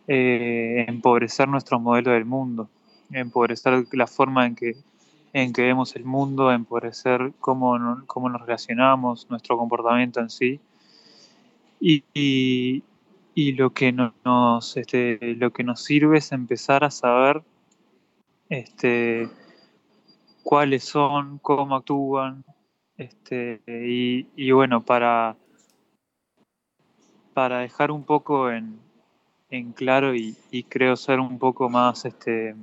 [0.08, 2.70] eh, empobrecer nuestro modelo del mundo,
[3.12, 4.76] empobrecer la forma en que
[5.34, 10.60] en que vemos el mundo, empobrecer cómo, cómo nos relacionamos, nuestro comportamiento en sí.
[11.80, 17.42] Y, y, lo, que nos, este, lo que nos sirve es empezar a saber
[18.50, 19.30] este,
[20.44, 22.44] cuáles son, cómo actúan,
[22.98, 25.38] este, y, y bueno, para,
[27.34, 28.78] para dejar un poco en,
[29.50, 32.56] en claro y, y, creo ser un poco más este,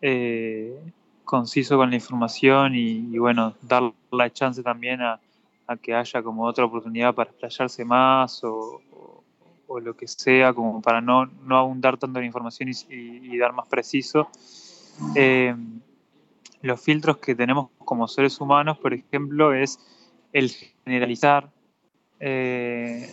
[0.00, 0.78] eh,
[1.24, 5.20] conciso con la información y, bueno, dar la chance también a,
[5.82, 8.80] que haya como otra oportunidad para explayarse más o,
[9.82, 14.28] lo que sea, como para no, no abundar tanto la información y, dar más preciso.
[15.14, 15.54] Eh,
[16.62, 19.78] los filtros que tenemos como seres humanos, por ejemplo, es
[20.32, 21.50] el generalizar.
[22.20, 23.12] Eh,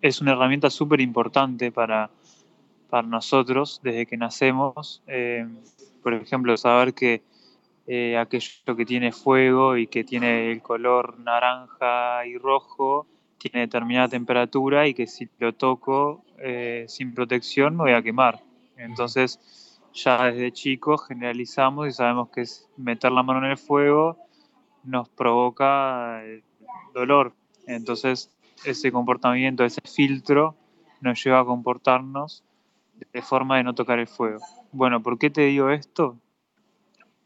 [0.00, 2.10] es una herramienta súper importante para,
[2.94, 5.02] para nosotros desde que nacemos.
[5.08, 5.44] Eh,
[6.00, 7.24] por ejemplo, saber que
[7.88, 14.06] eh, aquello que tiene fuego y que tiene el color naranja y rojo tiene determinada
[14.06, 18.44] temperatura y que si lo toco eh, sin protección me voy a quemar.
[18.76, 19.40] Entonces,
[19.92, 22.44] ya desde chicos generalizamos y sabemos que
[22.76, 24.18] meter la mano en el fuego
[24.84, 26.22] nos provoca
[26.94, 27.34] dolor.
[27.66, 28.30] Entonces,
[28.64, 30.54] ese comportamiento, ese filtro,
[31.00, 32.44] nos lleva a comportarnos
[33.12, 34.40] de forma de no tocar el fuego.
[34.72, 36.18] Bueno, ¿por qué te digo esto?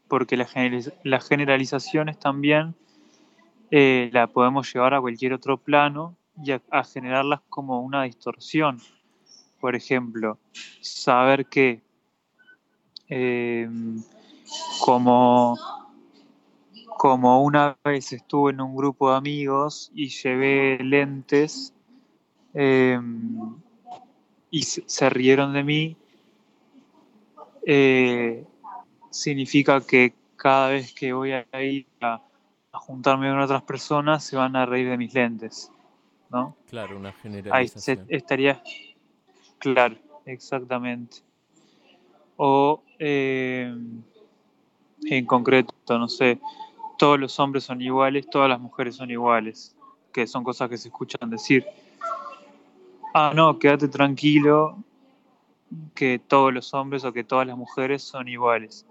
[0.07, 2.75] Porque las generalizaciones también
[3.71, 8.79] eh, la podemos llevar a cualquier otro plano y a, generarlas como una distorsión.
[9.59, 10.39] Por ejemplo,
[10.81, 11.81] saber que
[13.07, 14.01] em,
[14.83, 15.57] como,
[16.97, 21.73] como una vez estuve en un grupo de amigos y llevé lentes,
[22.53, 23.55] em,
[24.51, 25.97] y se rieron de mí,
[27.65, 28.45] eh,
[29.11, 32.21] significa que cada vez que voy a ir a,
[32.71, 35.71] juntarme con otras personas se van a reír de mis lentes.
[36.31, 36.55] ¿no?
[36.67, 37.99] Claro, una generalización.
[37.99, 38.63] Ahí estaría,
[39.57, 41.17] claro, exactamente.
[42.37, 43.75] O eh,
[45.03, 46.39] en concreto, no sé,
[46.97, 49.75] todos los hombres son iguales, todas las mujeres son iguales,
[50.13, 51.65] que son cosas que se escuchan decir
[53.13, 54.83] ah, no, quédate tranquilo,
[55.93, 58.85] que todos los hombres o que todas las mujeres son iguales.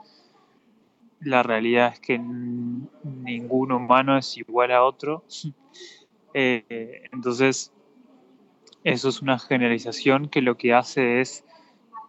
[1.21, 5.25] La realidad es que ningún humano es igual a otro.
[6.35, 7.73] Eh, entonces,
[8.85, 11.43] eso es una generalización que lo que hace es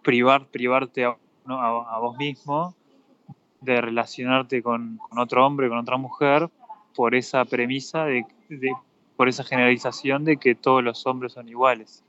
[0.04, 1.18] privar, privarte a,
[2.00, 2.76] vos mismo
[3.62, 6.50] de relacionarte con, otro hombre, con otra mujer,
[6.94, 8.26] por esa premisa de
[9.20, 12.06] por esa generalización de que todos los hombres son iguales.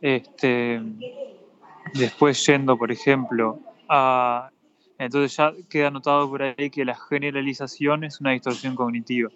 [0.00, 0.80] Este,
[1.94, 4.52] después yendo, por ejemplo, a...
[4.96, 9.30] Entonces ya queda anotado por ahí que la generalización es una distorsión cognitiva.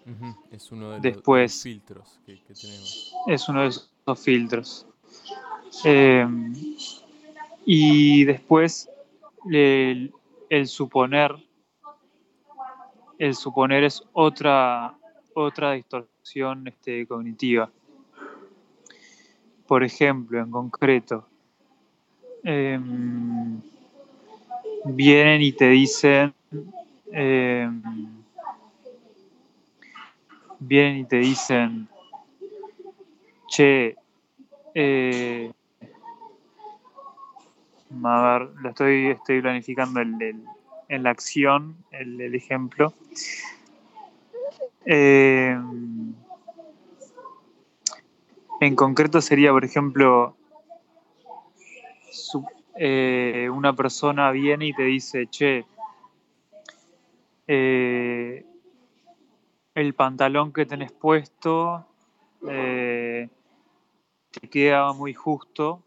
[0.49, 3.13] Es uno de después, los filtros que, tenemos.
[3.27, 4.87] Es uno de esos filtros.
[5.83, 6.53] Em,
[7.65, 8.89] y después
[9.51, 10.13] el,
[10.49, 11.35] el, suponer,
[13.17, 14.95] el suponer es otra,
[15.43, 17.69] otra distorsión este, cognitiva.
[19.67, 21.27] Por ejemplo, en concreto,
[22.43, 23.61] em,
[24.85, 26.33] vienen y te dicen,
[27.11, 27.81] em,
[30.59, 31.87] vienen y te dicen,
[33.47, 33.95] che,
[34.73, 35.51] eh,
[38.03, 42.93] a ver, lo estoy, estoy planificando en la acción, el ejemplo.
[44.91, 45.55] Eh,
[48.59, 50.35] en concreto sería, por ejemplo,
[52.75, 55.63] eh, una persona viene y te dice, che,
[57.45, 58.43] eh,
[59.75, 61.85] el pantalón que tenés puesto
[62.41, 63.29] te
[64.49, 65.83] queda muy justo.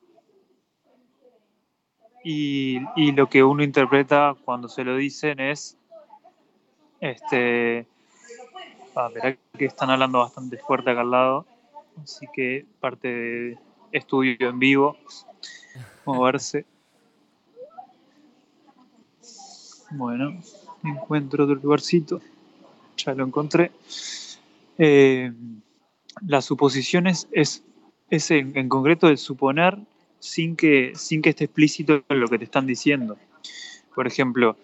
[2.22, 5.76] Y, y, lo que uno interpreta cuando se lo dicen es,
[7.00, 7.88] este,
[8.94, 11.46] Verá que están hablando bastante fuerte acá al lado,
[12.02, 13.58] así que parte de
[13.92, 14.96] estudio en vivo.
[16.04, 16.66] moverse.
[19.92, 20.40] Bueno,
[20.84, 22.20] encuentro otro lugarcito.
[22.96, 23.72] Ya lo encontré.
[24.78, 25.32] Eh,
[26.26, 27.62] las suposiciones es,
[28.10, 29.78] es en, en, concreto el suponer
[30.18, 33.16] sin que, sin que esté explícito lo que te están diciendo.
[33.94, 34.56] Por ejemplo,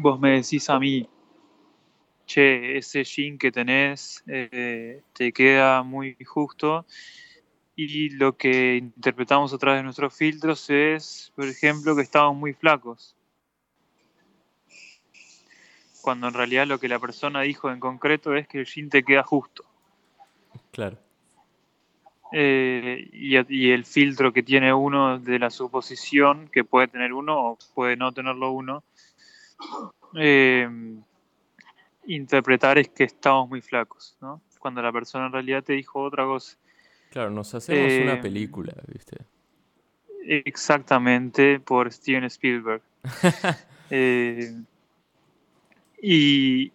[0.00, 1.08] vos me decís a mí,
[2.30, 6.86] che, ese jean que tenés eh, te queda muy justo.
[7.76, 12.52] Y lo que interpretamos a través de nuestros filtros es, por ejemplo, que estamos muy
[12.52, 13.16] flacos.
[16.02, 19.02] Cuando en realidad lo que la persona dijo en concreto es que el jean te
[19.02, 19.64] queda justo.
[20.72, 20.98] Claro.
[22.32, 27.52] Eh, y, y, el filtro que tiene uno de la suposición, que puede tener uno
[27.52, 28.84] o puede no tenerlo uno,
[30.16, 30.68] eh,
[32.14, 34.42] interpretar es que estamos muy flacos, ¿no?
[34.58, 36.58] Cuando la persona en realidad te dijo otra cosa.
[37.10, 39.16] Claro, nos hacemos eh, una película, ¿viste?
[40.24, 42.82] Exactamente, por Steven Spielberg.
[43.90, 44.54] eh,
[46.02, 46.72] y,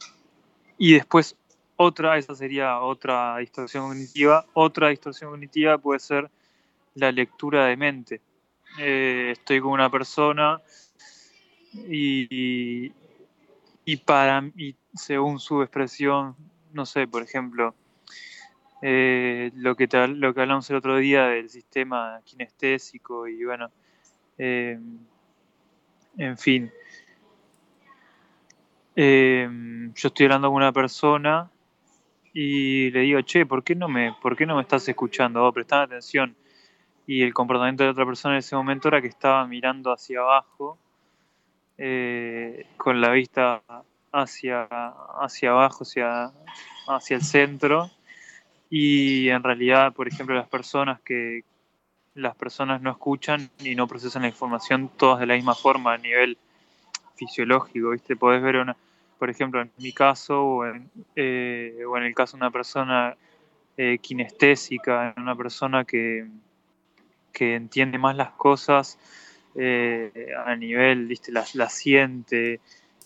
[0.77, 1.37] y después
[1.77, 4.45] otra, esa sería otra distorsión cognitiva.
[4.53, 6.29] Otra distorsión cognitiva puede ser
[6.95, 8.21] la lectura de mente.
[8.79, 10.61] Eh, estoy con una persona
[11.87, 12.93] y, y,
[13.97, 16.35] para, y según su expresión,
[16.73, 17.75] no sé, por ejemplo,
[18.81, 23.71] eh, lo, que te, lo que hablamos el otro día del sistema kinestésico y bueno,
[24.37, 24.79] eh,
[26.17, 26.71] en fin.
[28.95, 29.49] Eh,
[29.93, 31.51] yo estoy hablando con una persona
[32.33, 35.45] y le digo, che, ¿por qué no me, por qué no me estás escuchando?
[35.45, 36.35] Oh, prestame atención.
[37.07, 40.77] Y el comportamiento de otra persona en ese momento era que estaba mirando hacia abajo,
[41.77, 43.61] eh, con la vista
[44.11, 44.67] hacia,
[45.21, 46.31] hacia abajo, hacia,
[46.87, 47.89] hacia el centro.
[48.69, 51.43] Y en realidad, por ejemplo, las personas que
[52.15, 55.97] las personas no escuchan y no procesan la información todas de la misma forma a
[55.97, 56.37] nivel
[57.15, 58.15] fisiológico, ¿viste?
[58.15, 58.75] Podés ver una,
[59.19, 63.17] por ejemplo, en mi caso o en, eh, o en el caso de una persona
[63.77, 66.27] eh, kinestésica, una persona que,
[67.33, 68.97] que entiende más las cosas
[69.55, 70.11] eh,
[70.45, 71.17] a nivel.
[71.29, 72.59] Las, las siente,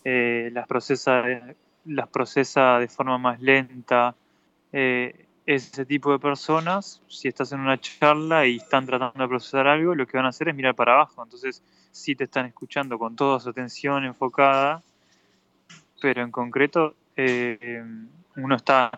[0.04, 1.24] eh, las, procesa,
[1.86, 4.16] las procesa de forma más lenta.
[4.72, 9.68] Eh, ese tipo de personas, si estás en una charla y están tratando de procesar
[9.68, 11.24] algo, lo que van a hacer es mirar para abajo.
[11.24, 14.84] Entonces, si te están escuchando con toda su atención enfocada,
[16.00, 17.84] pero en concreto, eh,
[18.36, 18.92] uno está,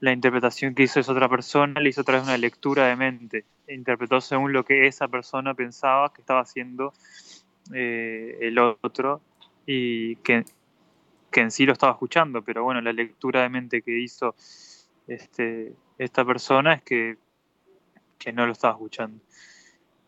[0.00, 2.96] la interpretación que hizo esa otra persona, le hizo a través de una lectura de
[2.96, 3.44] mente.
[3.66, 6.92] Interpretó según lo que esa persona pensaba que estaba haciendo
[7.74, 9.20] eh, el otro
[9.66, 10.44] y que,
[11.30, 14.34] que en sí lo estaba escuchando, pero bueno, la lectura de mente que hizo
[15.06, 17.16] este, esta persona es que,
[18.18, 19.20] que no lo estaba escuchando.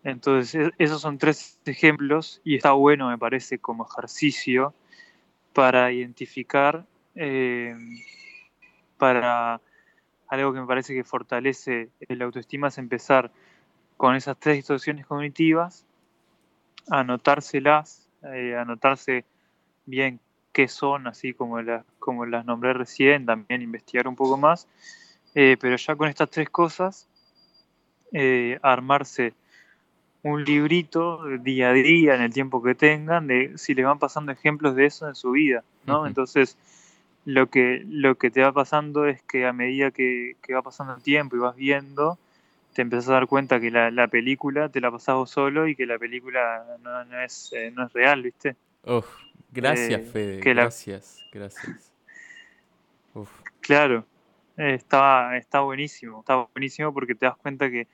[0.03, 4.73] Entonces, esos son tres ejemplos y está bueno, me parece, como ejercicio
[5.53, 6.87] para identificar,
[7.17, 7.77] eh,
[8.97, 9.61] para
[10.31, 13.33] algo que me parece que fortalece la autoestima es empezar
[13.97, 15.85] con esas tres distorsiones cognitivas,
[16.89, 19.25] anotárselas, eh, anotarse
[19.87, 20.21] bien
[20.53, 24.69] qué son, así como, las como las nombré recién, también investigar un poco más,
[25.35, 27.09] eh, pero ya con estas tres cosas,
[28.13, 29.35] eh, armarse
[30.23, 34.31] un librito día a día, en el tiempo que tengan, de si les van pasando
[34.31, 36.07] ejemplos de eso en su vida, ¿no?
[36.07, 36.57] Entonces,
[37.25, 40.95] lo que, lo que te va pasando es que a medida que, que, va pasando
[40.95, 42.19] el tiempo y vas viendo,
[42.75, 45.77] te empiezas a dar cuenta que la, la película te la pasas vos solo y
[45.77, 48.57] que la película no, no es, eh, no es real, ¿viste?
[48.85, 49.07] Uf,
[49.51, 50.41] gracias, Eh, Fede.
[50.41, 51.93] que la- Gracias, gracias.
[53.15, 54.07] Uf, Claro,
[54.57, 57.87] eh, está, está buenísimo, está buenísimo porque te das cuenta que,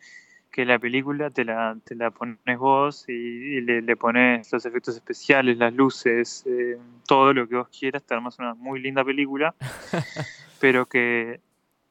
[0.56, 4.64] que la película te la, te la pones vos y, y le, le pones los
[4.64, 9.04] efectos especiales, las luces, eh, todo lo que vos quieras, te armas una muy linda
[9.04, 9.54] película,
[10.58, 11.40] pero que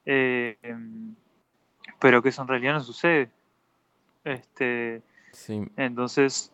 [0.04, 0.56] eh,
[2.00, 3.30] pero que eso en realidad no sucede.
[4.24, 5.00] Este,
[5.30, 6.50] sí, entonces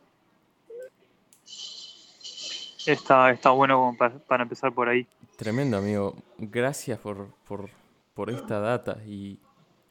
[2.86, 5.06] está, está bueno como para, para empezar por ahí.
[5.38, 6.14] tremendo, amigo.
[6.36, 7.70] Gracias por, por,
[8.12, 9.38] por esta data y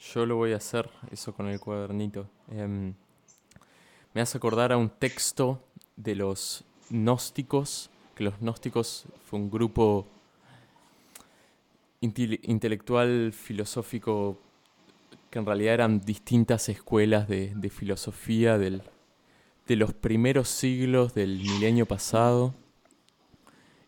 [0.02, 2.28] yo lo voy a hacer, eso con el cuadernito.
[2.50, 2.94] Em,
[4.14, 5.64] me hace acordar a un texto
[5.96, 10.08] de los gnósticos, que los gnósticos fue un grupo
[12.02, 14.40] intele- intelectual, filosófico,
[15.30, 18.84] que en realidad eran distintas escuelas de, de filosofía del,
[19.68, 22.54] de los primeros siglos del milenio pasado.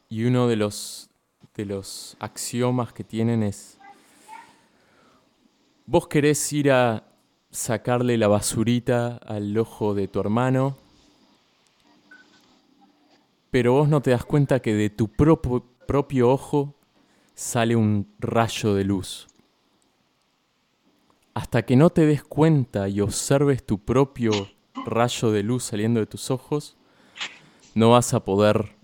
[0.10, 1.10] Y uno de los,
[1.56, 3.80] de los axiomas que tienen es,
[5.86, 7.04] vos querés ir a
[7.52, 10.78] sacarle la basurita al ojo de tu hermano,
[13.52, 16.74] pero vos no te das cuenta que de tu propio, ojo
[17.36, 19.28] sale un rayo de luz.
[21.36, 24.32] Hasta que no te des cuenta y observes tu propio
[24.86, 26.76] rayo de luz saliendo de tus ojos,
[27.76, 28.76] no vas a poder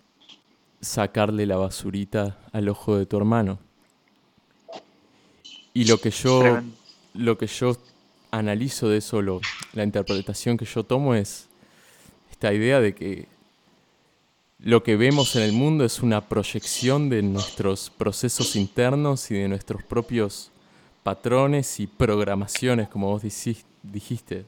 [0.81, 3.59] sacarle la basurita al ojo de tu hermano.
[5.73, 6.61] Y lo que yo,
[7.13, 7.77] lo que yo
[8.31, 9.21] analizo de eso,
[9.73, 11.47] la interpretación que yo tomo es
[12.31, 13.27] esta idea de que
[14.59, 19.47] lo que vemos en el mundo es una proyección de nuestros procesos internos y de
[19.47, 20.51] nuestros propios
[21.01, 23.23] patrones y programaciones, como vos
[23.83, 24.45] dijiste.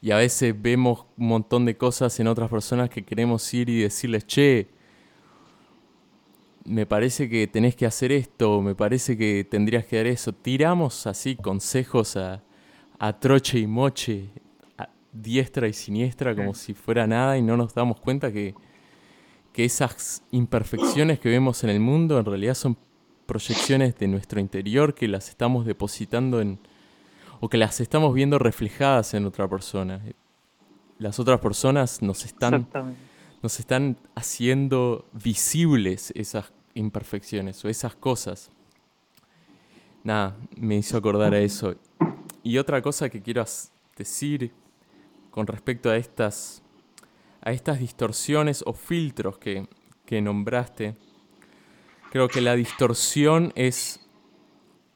[0.00, 3.80] Y a veces vemos un montón de cosas en otras personas que queremos ir y
[3.80, 4.68] decirles, che,
[6.68, 10.32] me parece que tenés que hacer esto, me parece que tendrías que dar eso.
[10.32, 12.42] Tiramos así consejos a,
[13.20, 14.30] troche y moche,
[14.76, 18.54] a diestra y siniestra, como si fuera nada y no nos damos cuenta que,
[19.52, 22.76] que esas imperfecciones que vemos en el mundo en realidad son
[23.26, 26.58] proyecciones de nuestro interior que las estamos depositando en,
[27.40, 30.00] o que las estamos viendo reflejadas en otra persona.
[30.98, 32.68] Las otras personas nos están,
[33.42, 38.50] nos están haciendo visibles esas imperfecciones o esas cosas.
[40.04, 41.74] Nada, me hizo acordar a eso.
[42.42, 43.44] Y otra cosa que quiero
[43.96, 44.52] decir
[45.30, 46.62] con respecto a estas,
[47.42, 49.68] a estas distorsiones o filtros que,
[50.06, 50.96] que nombraste,
[52.10, 54.00] creo que la distorsión es,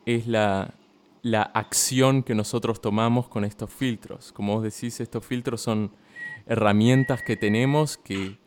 [0.06, 0.74] es la,
[1.22, 4.32] la acción que nosotros tomamos con estos filtros.
[4.32, 5.92] Como vos decís, estos filtros son
[6.46, 8.41] herramientas que tenemos que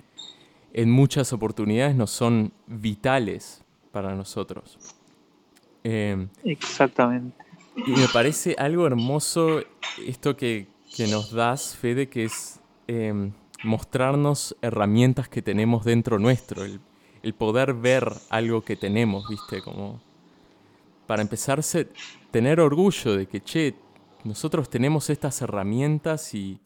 [0.78, 3.64] en muchas oportunidades no son vitales
[3.94, 4.78] para nosotros.
[5.86, 7.46] Em, Exactamente.
[7.78, 9.62] Y me parece algo hermoso
[10.06, 10.68] esto que,
[11.10, 13.32] nos das, Fede, que es em,
[13.64, 16.82] mostrarnos herramientas que tenemos dentro nuestro, el,
[17.24, 19.62] el, poder ver algo que tenemos, ¿viste?
[19.62, 20.02] Como
[21.08, 21.88] para empezarse,
[22.32, 23.76] tener orgullo de que, che,
[24.26, 26.60] nosotros tenemos estas herramientas y,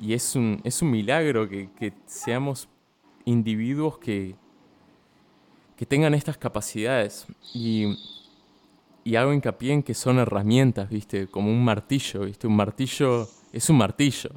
[0.00, 2.70] y es, un, es un milagro que, que seamos
[3.26, 4.36] individuos que,
[5.76, 7.26] que tengan estas capacidades.
[7.52, 7.98] Y,
[9.04, 11.26] y hago hincapié en que son herramientas, ¿viste?
[11.26, 12.46] Como un martillo, ¿viste?
[12.46, 14.30] Un martillo es un martillo.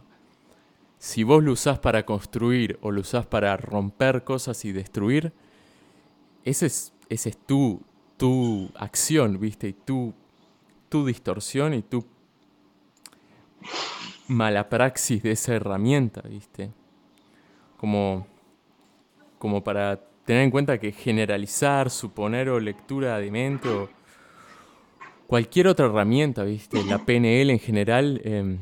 [0.97, 5.31] Si vos lo usás para construir o lo usás para romper cosas y destruir,
[6.43, 7.81] ese es, ese es tu,
[8.17, 9.69] tu acción, ¿viste?
[9.69, 10.13] Y tu,
[10.89, 12.05] tu distorsión y tu
[14.27, 16.71] mala praxis de esa herramienta, ¿viste?
[17.77, 18.27] Como
[19.39, 23.89] como para tener en cuenta que generalizar, suponer o lectura de mente o
[25.25, 26.83] cualquier otra herramienta, ¿viste?
[26.85, 28.59] La PNL en general em,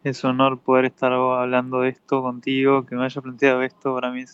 [0.02, 4.10] es un honor poder estar hablando de esto contigo, que me haya planteado esto, para
[4.10, 4.24] mí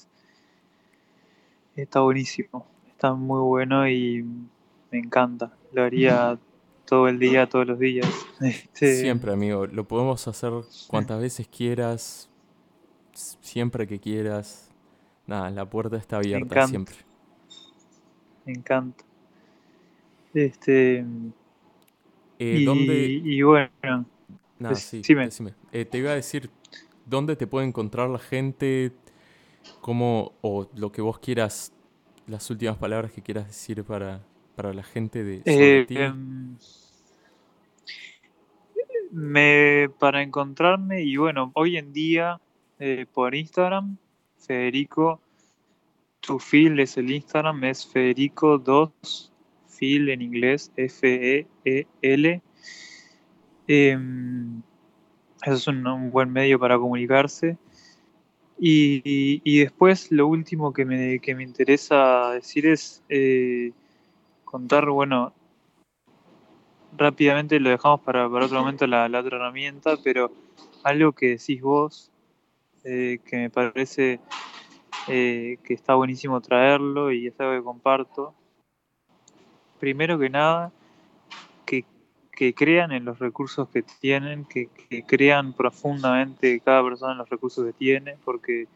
[1.76, 4.24] está buenísimo, está muy bueno y
[4.90, 6.38] me encanta, lo haría
[6.86, 8.08] todo el día, todos los días.
[8.40, 10.50] Este, siempre, amigo, lo podemos hacer
[10.88, 12.30] cuantas veces quieras,
[13.12, 14.69] siempre que quieras,
[15.30, 16.96] nada, la puerta está abierta siempre.
[18.44, 19.04] Me encanta.
[20.34, 20.98] Este.
[22.38, 23.06] Eh, y, ¿dónde...
[23.24, 23.70] y, bueno.
[24.58, 25.00] Nada, sí,
[25.72, 26.50] eh, te iba a decir,
[27.06, 28.92] ¿dónde te puede encontrar la gente?
[29.80, 31.72] ¿Cómo, o lo que vos quieras,
[32.26, 34.20] las últimas palabras que quieras decir para,
[34.56, 35.96] para la gente de sobre ti?
[35.96, 36.56] Em,
[39.12, 42.38] me, para encontrarme, y bueno, hoy en día
[42.78, 43.96] eh, por Instagram
[44.40, 45.20] Federico,
[46.20, 49.30] tu fil es el Instagram, es Federico 2
[49.80, 52.42] fil en inglés, F-E-E-L.
[53.66, 54.62] Em,
[55.42, 57.56] Eso es un, buen medio para comunicarse.
[58.58, 63.72] Y, después lo último que me, que me interesa decir es eh,
[64.44, 65.32] contar, bueno,
[66.96, 70.30] rápidamente lo dejamos para, para otro momento la, la, otra herramienta, pero
[70.84, 72.10] algo que decís vos,
[72.84, 74.20] eh, que me parece
[75.08, 78.34] eh, que está buenísimo traerlo y es algo que comparto.
[79.78, 80.72] Primero que nada,
[81.64, 81.84] que,
[82.32, 84.68] que crean en los recursos que tienen, que,
[85.06, 88.66] crean profundamente cada persona en los recursos que tiene, porque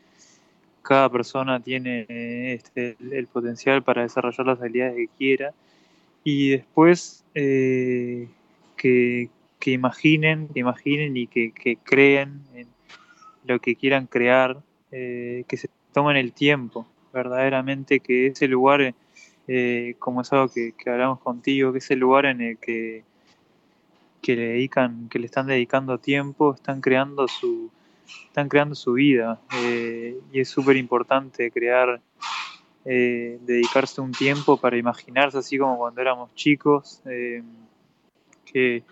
[0.82, 5.54] cada persona tiene este, el, potencial para desarrollar las habilidades que quiera.
[6.24, 8.28] Y después eh,
[8.76, 9.28] que,
[9.58, 12.73] que, imaginen, que imaginen y que, que, creen en
[13.44, 18.94] lo que quieran crear, eh, que se tomen el tiempo, verdaderamente que ese lugar,
[19.46, 23.04] eh, como es algo que, hablamos contigo, que ese lugar en el que,
[24.20, 27.70] que le dedican, que le están dedicando tiempo, están creando su,
[28.26, 29.40] están creando su vida.
[29.62, 32.00] Eh, y es súper importante crear,
[32.84, 38.82] eh, dedicarse un tiempo para imaginarse así como cuando éramos chicos, que,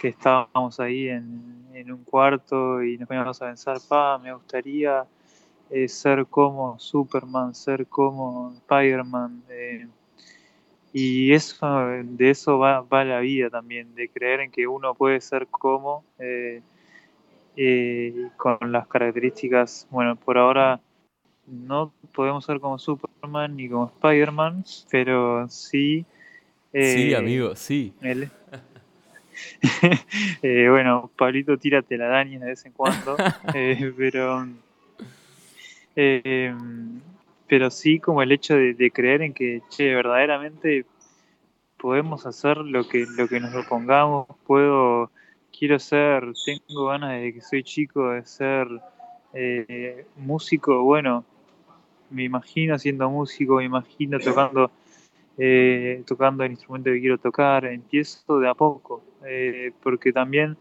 [0.00, 5.04] que estábamos ahí en, en un cuarto y nos poníamos a pensar, pa, me gustaría
[5.86, 9.42] ser como Superman, ser como Spider-Man.
[9.48, 9.86] Eh,
[10.92, 11.66] y eso,
[12.04, 16.04] de eso va, va, la vida también, de creer en que uno puede ser como,
[16.18, 16.62] eh,
[17.56, 20.80] eh, con las características, bueno, por ahora
[21.46, 26.06] no podemos ser como Superman ni como Spider-Man, pero sí...
[26.72, 27.92] sí, amigo, sí.
[30.42, 33.16] bueno, Pablito, tírate la daña de vez en cuando,
[33.96, 34.46] pero
[35.96, 36.54] eh,
[37.46, 40.86] pero sí como el hecho de, creer en que, che, verdaderamente
[41.78, 45.10] podemos hacer lo que, lo que nos propongamos, puedo,
[45.56, 48.66] quiero ser, tengo ganas de que soy chico de ser
[49.34, 51.24] eh, músico, bueno,
[52.10, 54.70] me imagino siendo músico, me imagino tocando,
[55.36, 60.56] eh, tocando el instrumento que quiero tocar, empiezo de a poco, eh, porque también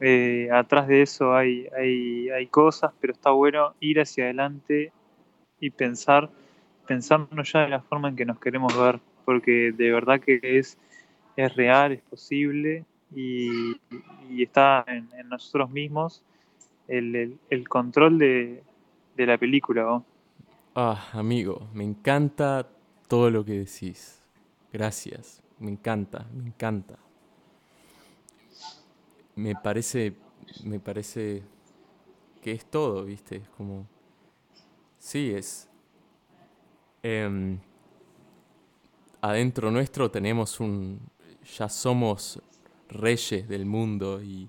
[0.00, 4.92] eh, atrás de eso hay, hay, hay, cosas, pero está bueno ir hacia adelante
[5.60, 6.30] y pensar,
[6.86, 10.78] pensarnos ya de la forma en que nos queremos ver, porque de verdad que es,
[11.36, 13.76] es real, es posible y,
[14.40, 16.22] está en, nosotros mismos
[16.86, 18.62] el, el, control de,
[19.16, 20.02] de, la película.
[20.74, 22.68] Ah, amigo, me encanta
[23.08, 24.22] todo lo que decís.
[24.72, 26.98] Gracias, me encanta, me encanta
[29.38, 30.14] me parece,
[30.64, 31.44] me parece
[32.42, 33.36] que es todo, ¿viste?
[33.36, 33.86] Es como,
[34.98, 35.68] sí, es...
[37.04, 37.60] Em,
[39.20, 40.98] adentro nuestro tenemos un...
[41.56, 42.42] ya somos
[42.88, 44.48] reyes del mundo y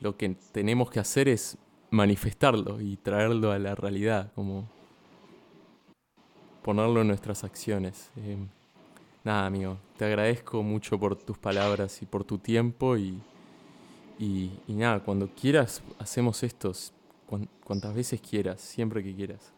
[0.00, 1.58] lo que tenemos que hacer es
[1.90, 4.70] manifestarlo y traerlo a la realidad, como
[6.62, 8.10] ponerlo en nuestras acciones.
[8.16, 8.48] Em,
[9.22, 13.20] nada, amigo, te agradezco mucho por tus palabras y por tu tiempo y
[14.18, 16.92] y, nada, cuando quieras, hacemos estos,
[17.64, 19.52] cuantas veces quieras, siempre que quieras.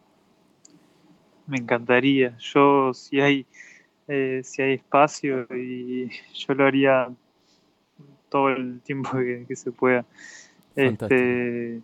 [1.47, 2.37] Me encantaría.
[2.37, 3.45] Yo, si hay,
[4.07, 7.09] eh, si hay espacio, y yo lo haría
[8.29, 9.11] todo el tiempo
[9.47, 10.05] que, se pueda.
[10.75, 11.81] Este,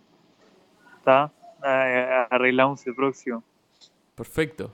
[0.98, 1.32] ¿Está?
[1.60, 3.42] Arreglamos el próximo.
[4.14, 4.72] Perfecto.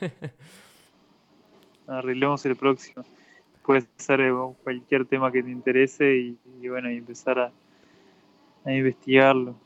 [1.86, 3.04] Arreglemos el próximo
[3.68, 4.32] puede ser eh,
[4.64, 7.52] cualquier tema que te interese y, bueno, y empezar a,
[8.64, 9.56] a, investigarlo.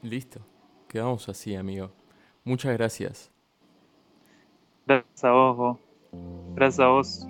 [0.00, 0.38] Listo,
[0.86, 1.90] quedamos así, amigo.
[2.44, 3.32] Muchas gracias.
[4.86, 5.76] Gracias a vos,
[6.54, 7.26] Gracias a vos.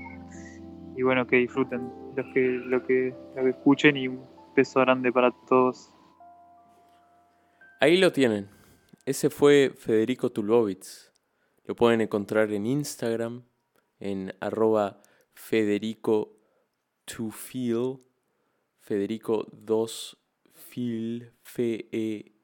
[0.98, 4.22] Y bueno, que disfruten los que, lo que, lo que escuchen y un
[4.54, 5.94] beso grande para todos.
[7.80, 8.50] Ahí lo tienen.
[9.06, 11.10] Ese fue Federico Tulbovitz.
[11.64, 13.44] Lo pueden encontrar en Instagram,
[13.98, 15.00] en arroba
[15.38, 16.36] Federico
[17.06, 18.00] to feel,
[18.80, 20.18] Federico 2
[20.52, 22.34] feel, F-E-E-L.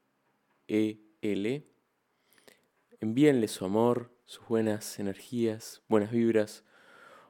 [3.01, 6.65] Envíenle su amor, sus buenas energías, buenas vibras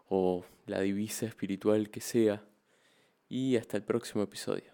[0.09, 2.47] o la divisa espiritual que sea.
[3.29, 4.74] Y hasta el próximo episodio.